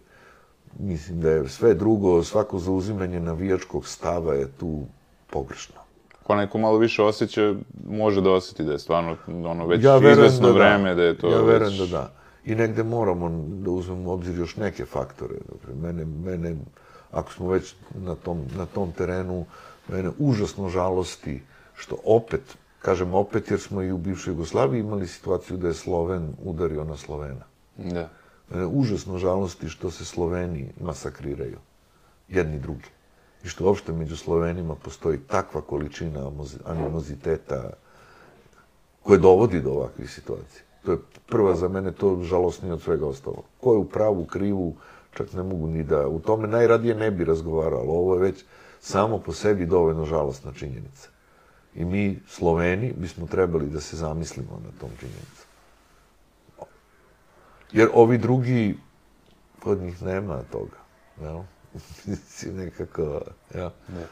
[0.79, 4.81] Mislim da je sve drugo, svako zauzimanje navijačkog stava je tu
[5.29, 5.75] pogrešno.
[6.23, 7.55] Ko neko malo više osjeća,
[7.89, 10.95] može da osjeti da je stvarno ono već ja izvesno da vreme, da.
[10.95, 11.89] da je to Ja verujem već...
[11.89, 12.11] da da.
[12.45, 15.35] I negde moramo da uzmemo u obzir još neke faktore.
[15.35, 16.55] Dakle, mene, mene,
[17.11, 19.45] ako smo već na tom, na tom terenu,
[19.87, 21.41] mene užasno žalosti
[21.75, 22.41] što opet
[22.81, 26.97] kažem opet jer smo i u bivšoj Jugoslaviji imali situaciju da je Sloven udario na
[26.97, 27.45] Slovena.
[27.77, 28.09] Da.
[28.49, 31.57] Mene užasno žalosti što se Sloveni masakriraju,
[32.27, 32.87] jedni drugi.
[33.43, 36.31] I što uopšte među Slovenima postoji takva količina
[36.65, 37.69] animoziteta
[39.03, 40.63] koje dovodi do ovakvih situacija.
[40.85, 40.97] To je
[41.27, 43.43] prva za mene, to žalostnije od svega ostalo.
[43.59, 44.75] Ko je u pravu, krivu,
[45.17, 46.07] čak ne mogu ni da...
[46.07, 47.93] U tome najradije ne bi razgovaralo.
[47.93, 48.45] Ovo je već
[48.79, 51.09] samo po sebi dovoljno žalostna činjenica.
[51.75, 55.47] I mi, Sloveni, bismo trebali da se zamislimo na tom činjenicu.
[57.71, 58.77] Jer ovi drugi,
[59.65, 60.77] od njih nema toga.
[61.21, 61.41] Jel?
[62.27, 63.21] Si nekako,
[63.55, 63.71] ja.
[63.87, 64.05] Ne.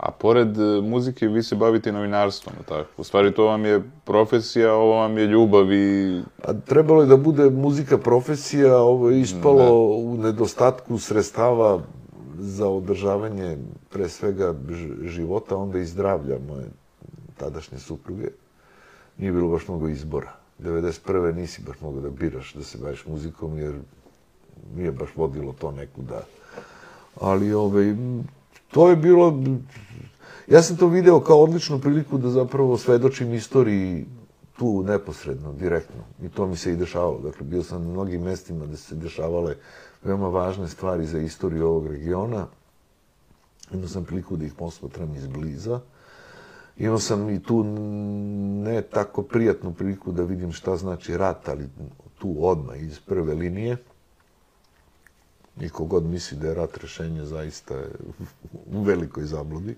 [0.00, 2.88] A pored e, muzike vi se bavite novinarstvom, tako?
[2.96, 6.20] U stvari to vam je profesija, ovo vam je ljubav i...
[6.44, 9.70] A trebalo je da bude muzika profesija, ovo je ispalo ne.
[10.04, 11.82] u nedostatku sredstava
[12.38, 13.58] za održavanje
[13.90, 14.54] pre svega
[15.04, 16.66] života, onda i zdravlja moje
[17.36, 18.28] tadašnje supruge.
[19.18, 20.32] Nije bilo baš mnogo izbora.
[20.60, 21.34] 91.
[21.34, 23.74] nisi baš mogao da biraš da se baviš muzikom, jer
[24.76, 26.22] nije baš vodilo to neku da...
[27.20, 27.94] Ali ovaj,
[28.70, 29.42] to je bilo...
[30.46, 34.06] Ja sam to video kao odličnu priliku da zapravo svedočim istoriji
[34.58, 36.02] tu neposredno, direktno.
[36.22, 37.18] I to mi se i dešavalo.
[37.18, 39.54] Dakle, bio sam na mnogim mestima gde se dešavale
[40.02, 42.46] veoma važne stvari za istoriju ovog regiona.
[43.72, 45.80] Imao sam priliku da ih posmatram izbliza.
[46.76, 47.64] Imao sam i tu
[48.64, 51.68] ne tako prijatnu priliku da vidim šta znači rat, ali
[52.18, 53.76] tu odmah iz prve linije.
[55.56, 57.74] Niko god misli da je rat rešenje zaista
[58.72, 59.76] u velikoj zabludi.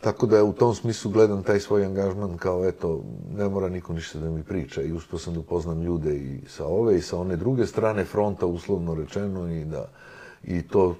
[0.00, 3.02] Tako da je u tom smislu gledam taj svoj angažman kao eto,
[3.36, 6.66] ne mora niko ništa da mi priča i uspio sam da upoznam ljude i sa
[6.66, 9.88] ove i sa one druge strane fronta, uslovno rečeno, i da
[10.44, 10.94] i to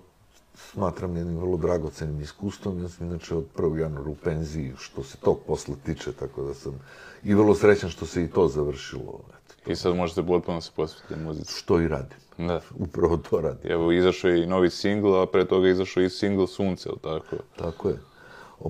[0.54, 2.82] smatram jednim vrlo dragocenim iskustvom.
[2.82, 3.78] Ja sam inače od 1.
[3.78, 6.80] januara u penziji što se tog posla tiče, tako da sam
[7.24, 9.20] i vrlo srećan što se i to završilo.
[9.28, 11.52] Eto, I sad možete potpuno se posvetiti muzici.
[11.52, 12.25] Što i radim.
[12.38, 12.60] Da.
[12.78, 13.72] Upravo to radim.
[13.72, 17.36] Evo, izašao je i novi singl, a pre toga izašao i singl Sunce, ili tako?
[17.56, 17.98] Tako je.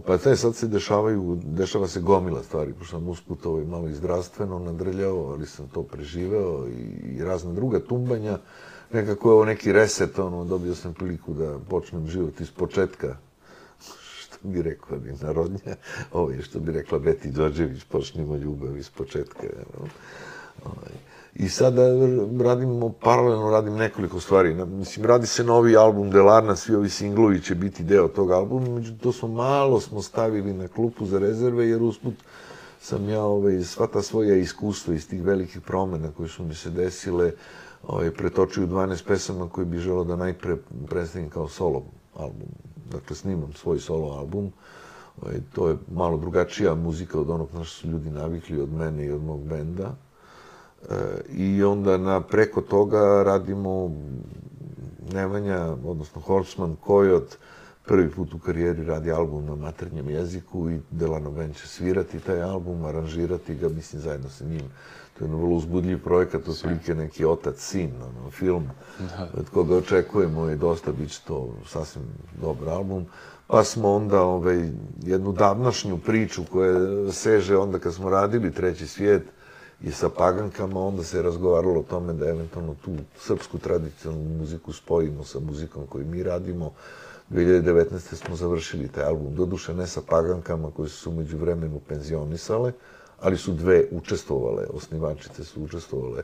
[0.07, 3.95] Pa te sad se dešavaju, dešava se gomila stvari, pošto sam usput ovaj malo i
[3.95, 8.39] zdravstveno nadrljao, ali sam to preživeo i, i razne druga tumbanja.
[8.93, 13.17] Nekako je ovo neki reset, ono, dobio sam priliku da počnem život iz početka,
[14.19, 15.77] što bi rekla bi narodnja,
[16.13, 19.47] ovo je što bi rekla Beti Đorđević, počnimo ljubav iz početka.
[20.65, 21.16] Ovaj.
[21.39, 21.83] I sada
[22.45, 24.55] radimo, paralelno radim nekoliko stvari.
[24.55, 28.99] Mislim, radi se novi album Delarna, svi ovi singlovi će biti deo tog albuma, međutim,
[28.99, 32.15] to smo malo smo stavili na klupu za rezerve, jer usput
[32.81, 36.71] sam ja ovaj, sva ta svoja iskustva iz tih velikih promjena koje su mi se
[36.71, 37.33] desile,
[37.87, 40.57] ovaj, pretočio u 12 pesama koje bi želeo da najpre
[40.89, 41.83] predstavim kao solo
[42.15, 42.49] album.
[42.91, 44.53] Dakle, snimam svoj solo album.
[45.23, 49.07] Ovaj, to je malo drugačija muzika od onog na što su ljudi navikli od mene
[49.07, 50.06] i od mog benda.
[51.33, 53.91] I onda na preko toga radimo
[55.13, 57.37] Nemanja, odnosno Horseman, koji od
[57.87, 62.43] prvi put u karijeri radi album na maternjem jeziku i Delano Ben će svirati taj
[62.43, 64.63] album, aranžirati ga, mislim, zajedno sa njim.
[65.19, 68.71] To je vrlo uzbudljiv projekat, otprilike neki otac, sin, ono, film,
[69.35, 72.05] od koga očekujemo i dosta bit će to sasvim
[72.41, 73.07] dobar album.
[73.47, 74.71] Pa smo onda ovaj,
[75.03, 79.23] jednu davnašnju priču koja seže onda kad smo radili Treći svijet,
[79.83, 84.73] i sa pagankama, onda se je razgovaralo o tome da eventualno tu srpsku tradicionalnu muziku
[84.73, 86.73] spojimo sa muzikom koju mi radimo.
[87.31, 88.15] 2019.
[88.15, 92.73] smo završili taj album, doduše ne sa pagankama koje su među vremenu penzionisale,
[93.21, 96.23] ali su dve učestvovale, osnivačice su učestvovale.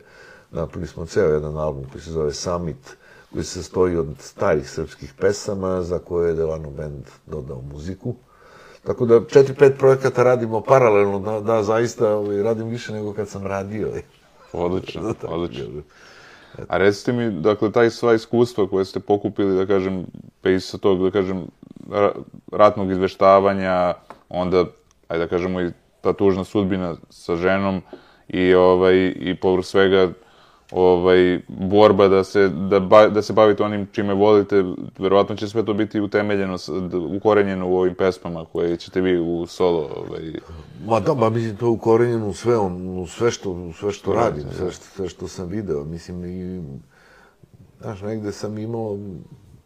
[0.50, 2.96] Napravili smo ceo jedan album koji se zove Summit,
[3.32, 8.14] koji se sastoji od starih srpskih pesama za koje je Delano Band dodao muziku.
[8.86, 13.28] Tako da četiri, pet projekata radimo paralelno, da, da zaista ovaj, radim više nego kad
[13.28, 13.88] sam radio.
[14.52, 15.82] Odlično, odlično.
[16.68, 20.06] A recite mi, dakle, taj sva iskustva koje ste pokupili, da kažem,
[20.40, 21.46] pa i sa tog, da kažem,
[22.52, 23.94] ratnog izveštavanja,
[24.28, 24.64] onda,
[25.08, 25.70] ajde da kažemo, i
[26.00, 27.82] ta tužna sudbina sa ženom
[28.28, 30.10] i, ovaj, i povrh svega,
[30.72, 34.64] ovaj, borba da se, da, ba, da se bavite onim čime volite,
[34.98, 36.56] verovatno će sve to biti utemeljeno,
[37.16, 39.88] ukorenjeno u ovim pesmama koje ćete vi u solo...
[39.96, 40.32] Ovaj...
[40.86, 44.12] Ma da, ba, mislim, to ukorenjeno u sve, on, u sve što, u sve što
[44.12, 45.84] radim, sve što, sve što sam video.
[45.84, 46.62] Mislim, i,
[47.80, 48.98] znaš, negde sam imao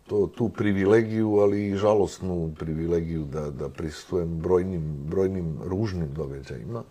[0.07, 6.83] to, tu privilegiju, ali i žalostnu privilegiju da, da prisustujem brojnim, brojnim ružnim događajima.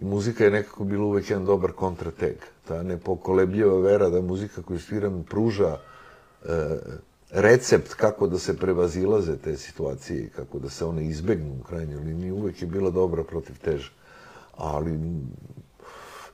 [0.00, 2.36] I muzika je nekako bila uvek jedan dobar kontrateg.
[2.68, 5.78] Ta nepokolebljiva vera da muzika koju sviram pruža
[6.44, 6.78] e,
[7.30, 12.00] recept kako da se prevazilaze te situacije i kako da se one izbegnu u krajnjoj
[12.00, 13.90] liniji, uvek je bila dobra protiv teža.
[14.56, 14.98] Ali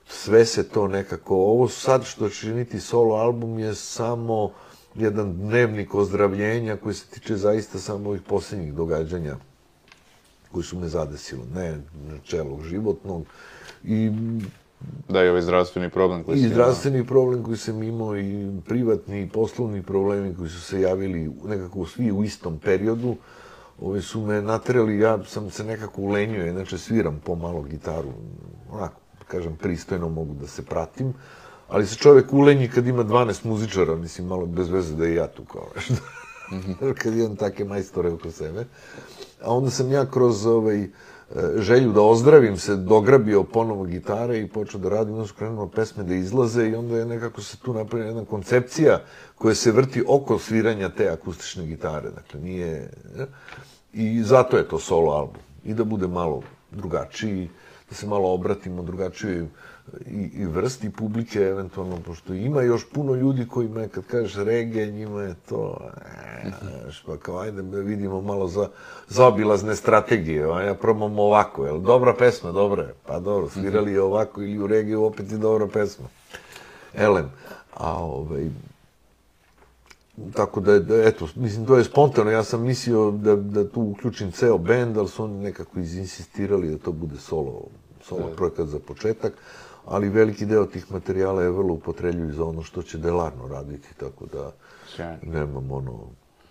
[0.07, 1.35] sve se to nekako...
[1.35, 4.51] Ovo sad što će činiti solo album je samo
[4.95, 9.35] jedan dnevnik ozdravljenja koji se tiče zaista samo ovih posljednjih događanja
[10.51, 13.25] koji su me zadesili, ne načelog životnog.
[13.83, 14.11] I
[15.09, 19.29] Da, i ovaj zdravstveni problem koji I zdravstveni problem koji sam imao i privatni i
[19.29, 23.15] poslovni problemi koji su se javili nekako svi u istom periodu.
[23.81, 28.09] Ove su me natreli, ja sam se nekako ulenio, inače sviram pomalo gitaru,
[28.71, 31.13] onako, kažem, pristojno mogu da se pratim,
[31.69, 35.27] ali se čovjek ulenji kad ima 12 muzičara, mislim, malo bez veze da je ja
[35.27, 35.95] tu kao nešto.
[37.01, 38.65] kad imam take majstore oko sebe.
[39.41, 40.87] A onda sam ja kroz ovaj,
[41.57, 46.03] želju da ozdravim se, dograbio ponovo gitare i počeo da radim, onda su krenuo pesme
[46.03, 48.99] da izlaze i onda je nekako se tu napravila jedna koncepcija
[49.35, 52.09] koja se vrti oko sviranja te akustične gitare.
[52.09, 52.89] Dakle, nije...
[53.17, 53.25] E,
[53.93, 55.41] I zato je to solo album.
[55.65, 57.49] I da bude malo drugačiji,
[57.89, 59.47] da se malo obratimo drugačijoj
[60.05, 64.91] i, i vrsti publike, eventualno, pošto ima još puno ljudi koji me, kad kažeš reggae,
[64.91, 65.89] njima je to,
[66.43, 66.51] e,
[67.05, 68.69] pa kao, ajde da vidimo malo za,
[69.07, 74.01] zaobilazne strategije, a ja probam ovako, jel, dobra pesma, dobra je, pa dobro, svirali je
[74.01, 76.05] ovako ili u reggae, opet je dobra pesma.
[76.93, 77.31] Elem,
[77.73, 78.49] a ovaj,
[80.33, 84.31] tako da, da, eto, mislim, to je spontano, ja sam mislio da, da tu uključim
[84.31, 87.61] ceo band, ali su oni nekako izinsistirali da to bude solo,
[88.01, 89.33] solo projekat za početak
[89.85, 94.25] ali veliki deo tih materijala je vrlo upotrebljiv za ono što će delarno raditi, tako
[94.25, 94.51] da
[95.21, 95.99] nemam ono,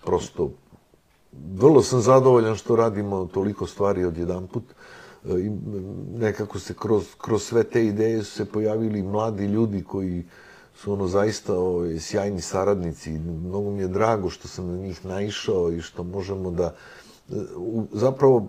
[0.05, 0.51] prosto,
[1.55, 4.65] vrlo sam zadovoljan što radimo toliko stvari od jedan put.
[5.25, 5.51] E, I
[6.19, 10.25] nekako se kroz, kroz sve te ideje su se pojavili mladi ljudi koji
[10.75, 13.11] su ono zaista ove, ovaj, sjajni saradnici.
[13.19, 16.75] Mnogo mi je drago što sam na njih naišao i što možemo da...
[17.31, 18.47] E, u, zapravo,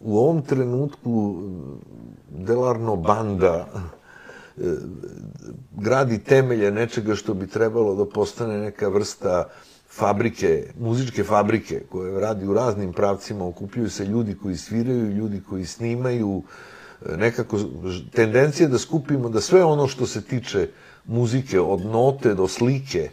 [0.00, 1.36] u ovom trenutku
[2.30, 3.66] Delarno banda
[5.72, 9.48] gradi temelje nečega što bi trebalo da postane neka vrsta
[9.88, 15.66] fabrike, muzičke fabrike koje radi u raznim pravcima, okupljuju se ljudi koji sviraju, ljudi koji
[15.66, 16.42] snimaju,
[17.16, 17.58] nekako
[18.12, 20.68] tendencije da skupimo da sve ono što se tiče
[21.04, 23.10] muzike od note do slike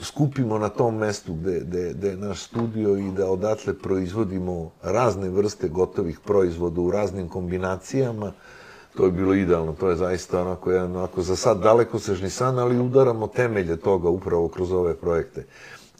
[0.00, 5.28] skupimo na tom mestu gde, gde, gde je naš studio i da odatle proizvodimo razne
[5.28, 8.32] vrste gotovih proizvoda u raznim kombinacijama
[8.96, 12.58] to je bilo idealno, to je zaista onako jedan, onako za sad daleko sežni san,
[12.58, 15.44] ali udaramo temelje toga upravo kroz ove projekte.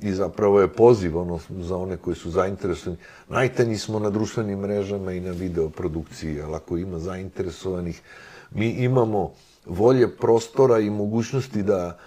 [0.01, 2.99] I zapravo je poziv ono, za one koji su zainteresovani.
[3.29, 8.03] Najtanji smo na društvenim mrežama i na videoprodukciji, ali ako ima zainteresovanih,
[8.51, 9.33] mi imamo
[9.67, 11.99] volje, prostora i mogućnosti da,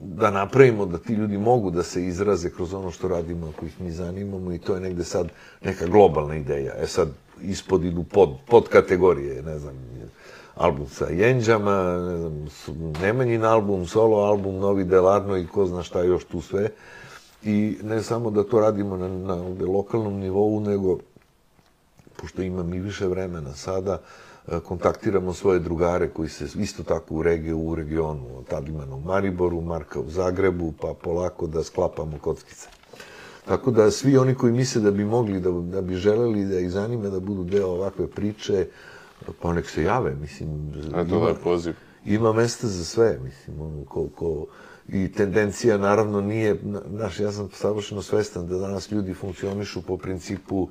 [0.00, 3.80] da napravimo da ti ljudi mogu da se izraze kroz ono što radimo, ako ih
[3.80, 5.28] mi zanimamo i to je negde sad
[5.64, 6.74] neka globalna ideja.
[6.78, 7.08] E sad,
[7.42, 9.74] ispod idu pod, pod kategorije, ne znam,
[10.58, 12.48] album sa Jenđama, ne znam,
[13.02, 16.70] Nemanjin album, solo album, Novi Delarno i ko zna šta još tu sve.
[17.42, 19.34] I ne samo da to radimo na, na
[19.66, 20.98] lokalnom nivou, nego,
[22.16, 24.00] pošto imam i više vremena sada,
[24.48, 29.00] e, kontaktiramo svoje drugare koji se isto tako u regiju, u regionu, od ima u
[29.00, 32.77] Mariboru, Marka u Zagrebu, pa polako da sklapamo kockice.
[33.48, 36.70] Tako da svi oni koji misle da bi mogli, da, da bi želeli da ih
[36.70, 38.66] zanime da budu deo ovakve priče,
[39.42, 40.72] pa nek se jave, mislim.
[40.94, 41.74] A to je poziv.
[42.04, 44.46] Ima mesta za sve, mislim, ono, ko, ko,
[44.88, 46.56] i tendencija naravno nije,
[46.90, 50.68] znaš, ja sam savršeno svestan da danas ljudi funkcionišu po principu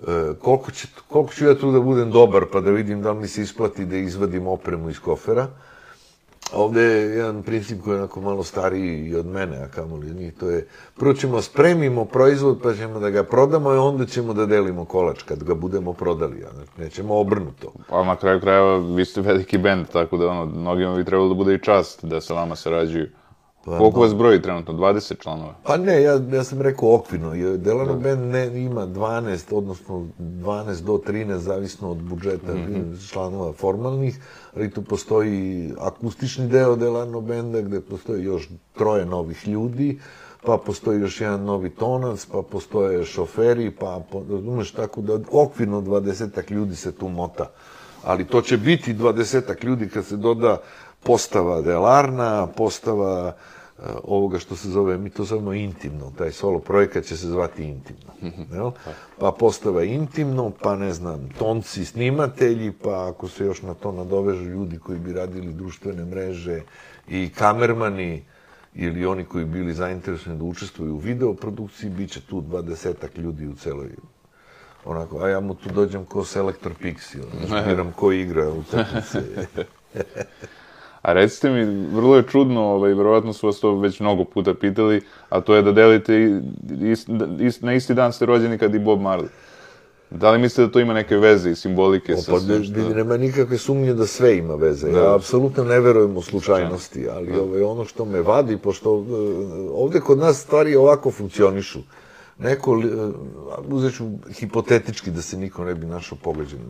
[0.00, 0.04] e,
[0.40, 3.28] koliko, će, koliko ću ja tu da budem dobar pa da vidim da li mi
[3.28, 5.48] se isplati da izvadim opremu iz kofera,
[6.52, 10.16] Ovde je jedan princip koji je onako malo stariji i od mene, a kamoli od
[10.16, 14.34] njih, to je prvo ćemo spremimo proizvod pa ćemo da ga prodamo i onda ćemo
[14.34, 17.72] da delimo kolač kad ga budemo prodali, a znači nećemo obrnuto.
[17.88, 21.34] Pa na kraju krajeva vi ste veliki bend, tako da ono, mnogima bi trebalo da
[21.34, 23.06] bude i čast da se vama sarađuju.
[23.64, 24.74] Pa, Koliko vas broji trenutno?
[24.74, 25.54] 20 članova?
[25.62, 27.56] Pa ne, ja, ja sam rekao okvirno.
[27.56, 32.52] Delano Band ne, ima 12, odnosno 12 do 13, zavisno od budžeta
[33.10, 34.18] članova formalnih,
[34.56, 40.00] ali tu postoji akustični deo Delano Benda, gde postoji još troje novih ljudi,
[40.46, 44.00] pa postoji još jedan novi tonac, pa postoje šoferi, pa,
[44.30, 47.50] razumeš, tako da okvirno 20 ljudi se tu mota.
[48.04, 50.56] Ali to će biti 20 ljudi kad se doda
[51.02, 53.32] postava Delarna, postava
[54.04, 58.12] ovoga što se zove, mi to zovemo intimno, taj solo projekat će se zvati intimno.
[58.56, 58.70] Jel?
[59.18, 64.44] Pa postava intimno, pa ne znam, tonci snimatelji, pa ako se još na to nadovežu
[64.44, 66.62] ljudi koji bi radili društvene mreže
[67.08, 68.24] i kamermani,
[68.74, 73.54] ili oni koji bili zainteresovani da učestvuju u videoprodukciji, bit će tu dvadesetak ljudi u
[73.54, 73.90] celoj
[74.84, 79.22] onako, a ja mu tu dođem ko selektor Pixi, ono, biram ko igra u utakmice.
[81.04, 85.00] A recite mi, vrlo je čudno, ovaj, verovatno su vas to već mnogo puta pitali,
[85.28, 86.40] a to je da delite,
[86.80, 87.08] ist,
[87.40, 89.28] ist, na isti dan ste rođeni kad i Bob Marley.
[90.10, 92.94] Da li mislite da to ima neke veze i simbolike sa Pa svim ne, što...
[92.94, 94.90] nema nikakve sumnje da sve ima veze.
[94.90, 99.12] Ja apsolutno ne verujem u slučajnosti, ali ovaj, ono što me vadi, pošto e,
[99.74, 101.78] ovde kod nas stvari ovako funkcionišu.
[102.38, 103.12] Neko, li- e,
[103.68, 106.60] uzet ću hipotetički da se niko ne bi našao pogađen.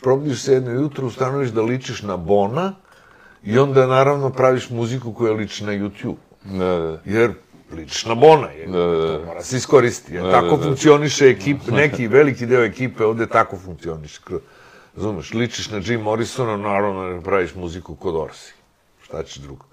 [0.00, 2.74] Probudiš se jedno jutro, ustanoviš da ličiš na Bona
[3.46, 6.16] i onda naravno praviš muziku koja liči na YouTube.
[6.44, 7.00] Da, da.
[7.04, 7.32] Jer
[7.72, 8.66] ličiš na Bona, je.
[8.66, 9.18] Da, da, da.
[9.18, 10.18] to mora se iskoristiti.
[10.18, 10.62] Da, tako da, da.
[10.62, 14.20] funkcioniše ekip, neki veliki deo ekipe ovde tako funkcioniše.
[14.96, 18.54] Razumeš, ličiš na Jim Morrisona, naravno ne praviš muziku kod Orsi.
[19.02, 19.64] Šta ćeš drugo?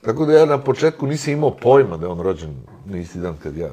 [0.00, 2.54] Tako da ja na početku nisam imao pojma da je on rođen
[2.86, 3.70] na isti dan kad ja.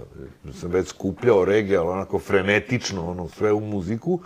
[0.60, 4.20] Sam već skupljao regije, ali onako frenetično, ono, sve u muziku.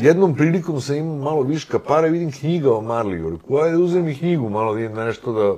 [0.00, 3.30] Jednom prilikom sam imao malo viška para i vidim knjiga o Marliju.
[3.30, 5.56] Rekao, ajde uzem mi knjigu, malo vidim da nešto da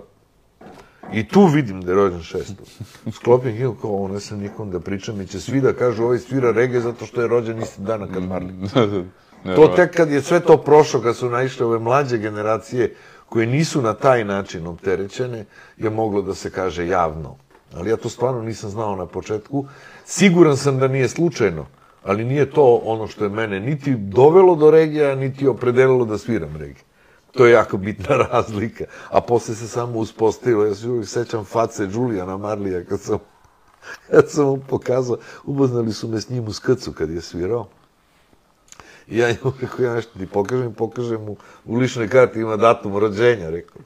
[1.12, 2.66] I tu vidim da je rođen šestog.
[3.12, 6.18] Sklopim knjigu kao ovo, ne sam nikom da pričam i će svi da kažu ovaj
[6.18, 9.04] svira reggae zato što je rođen isti dana kad da.
[9.56, 12.94] To tek kad je sve to prošlo, kad su naišle ove mlađe generacije
[13.28, 15.44] koje nisu na taj način opterećene,
[15.76, 17.36] je moglo da se kaže javno.
[17.74, 19.66] Ali ja to stvarno nisam znao na početku.
[20.04, 21.66] Siguran sam da nije slučajno,
[22.02, 26.56] ali nije to ono što je mene niti dovelo do regija, niti opredelilo da sviram
[26.56, 26.84] regije.
[27.32, 28.84] To je jako bitna razlika.
[29.10, 33.18] A posle se samo uspostavilo, ja se uvijek sećam face Julijana Marlija kad sam,
[34.10, 37.68] kad sam mu pokazao, upoznali su me s njim u skrcu kad je svirao.
[39.08, 42.98] I ja njemu rekao, ja nešto ti pokažem, pokažem mu, u ličnoj karti ima datum
[42.98, 43.82] rođenja, rekao.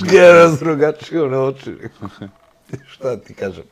[0.00, 2.08] Gdje je razdrugačio na oči, rekao.
[2.88, 3.64] Šta ti kažem?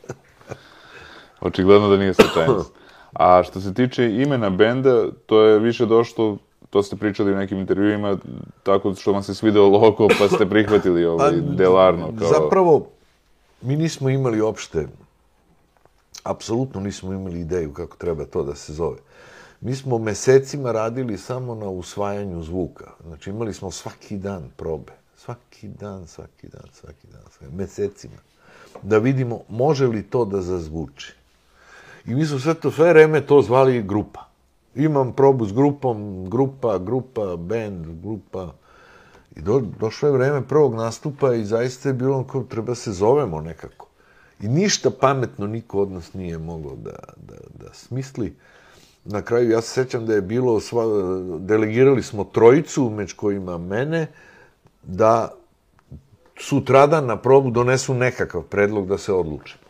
[1.41, 2.73] Očigledno da nije slučajnost.
[3.13, 6.37] A što se tiče imena benda, to je više došlo,
[6.69, 8.17] to ste pričali u nekim intervjuima,
[8.63, 12.27] tako što vam se svideo logo, pa ste prihvatili ovaj Delarno kao...
[12.27, 12.87] Zapravo,
[13.61, 14.87] mi nismo imali opšte,
[16.23, 18.97] apsolutno nismo imali ideju kako treba to da se zove.
[19.61, 22.91] Mi smo mesecima radili samo na usvajanju zvuka.
[23.03, 24.91] Znači imali smo svaki dan probe.
[25.17, 28.17] Svaki dan, svaki dan, svaki dan, svaki mesecima.
[28.81, 31.13] Da vidimo može li to da zazvuči.
[32.07, 34.25] I mi smo sve to, sve vreme to zvali grupa.
[34.75, 38.53] Imam probu s grupom, grupa, grupa, band, grupa.
[39.35, 43.41] I do, došlo je vreme prvog nastupa i zaista je bilo kao treba se zovemo
[43.41, 43.87] nekako.
[44.41, 47.35] I ništa pametno niko od nas nije mogao da, da,
[47.65, 48.35] da smisli.
[49.05, 50.83] Na kraju ja se sećam da je bilo, sva,
[51.39, 54.07] delegirali smo trojicu, među kojima mene,
[54.83, 55.31] da
[56.39, 59.64] sutradan na probu donesu nekakav predlog da se odluče.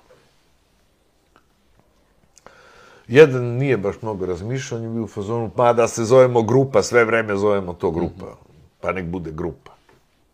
[3.08, 6.82] Jedan nije baš mnogo razmišljao, on je bio u fazonu, pa da se zovemo grupa,
[6.82, 8.38] sve vreme zovemo to grupa.
[8.82, 9.72] Pa nek bude grupa.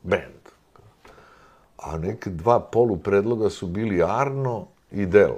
[0.03, 0.41] Band.
[1.77, 5.35] A neke dva polu predloga su bili Arno i Del.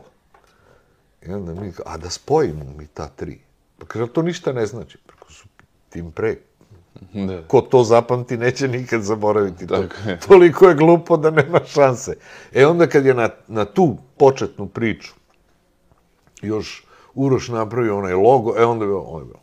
[1.28, 3.40] I onda mi, a da spojimo mi ta tri.
[3.78, 4.98] Pa kaže, to ništa ne znači.
[4.98, 5.48] Preko su
[5.90, 6.36] tim pre.
[7.14, 7.42] Da.
[7.48, 9.68] Ko to zapamti, neće nikad zaboraviti.
[9.68, 10.20] To, je.
[10.28, 12.16] toliko je glupo da nema šanse.
[12.54, 15.14] E onda kad je na, na tu početnu priču
[16.42, 16.83] još
[17.16, 19.40] Uroš napravio onaj logo, e onda je bilo, on je bilo,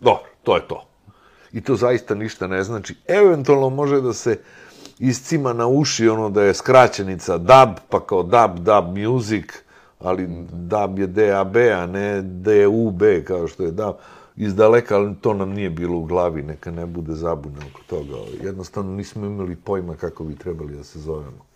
[0.00, 0.84] dobro, to je to.
[1.52, 2.94] I to zaista ništa ne znači.
[3.06, 4.38] Eventualno može da se
[4.98, 9.44] iscima na uši ono da je skraćenica DAB, pa kao DAB, DAB music,
[9.98, 13.94] ali DAB je DAB, a ne DUB kao što je DAB.
[14.38, 18.14] iz daleka, ali to nam nije bilo u glavi, neka ne bude zabune oko toga.
[18.42, 21.47] Jednostavno nismo imali pojma kako bi trebali da se zovemo.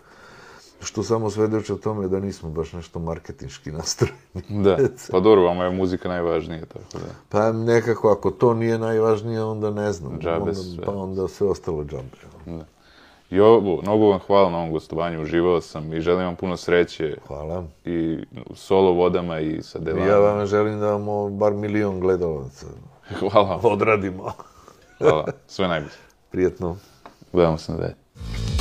[0.82, 4.18] Što samo svedoče o tome da nismo baš nešto marketinški nastrojeni.
[4.48, 4.76] Da,
[5.12, 7.12] pa dobro, vama je muzika najvažnija, tako da.
[7.28, 10.18] Pa nekako, ako to nije najvažnije, onda ne znam.
[10.20, 10.84] Džabe onda, sve.
[10.84, 12.02] Pa onda sve ostalo džabe.
[12.46, 12.64] da.
[13.30, 17.16] I ovo, mnogo vam hvala na ovom gostovanju, uživao sam i želim vam puno sreće
[17.26, 17.64] Hvala.
[17.84, 18.18] i
[18.54, 20.06] solo vodama i sa delama.
[20.06, 22.66] ja vam želim da vam bar milion gledalaca
[23.20, 24.32] Hvala odradimo.
[24.98, 25.92] hvala, sve najbolje.
[26.30, 26.76] Prijetno.
[27.32, 28.51] Gledamo se na dete.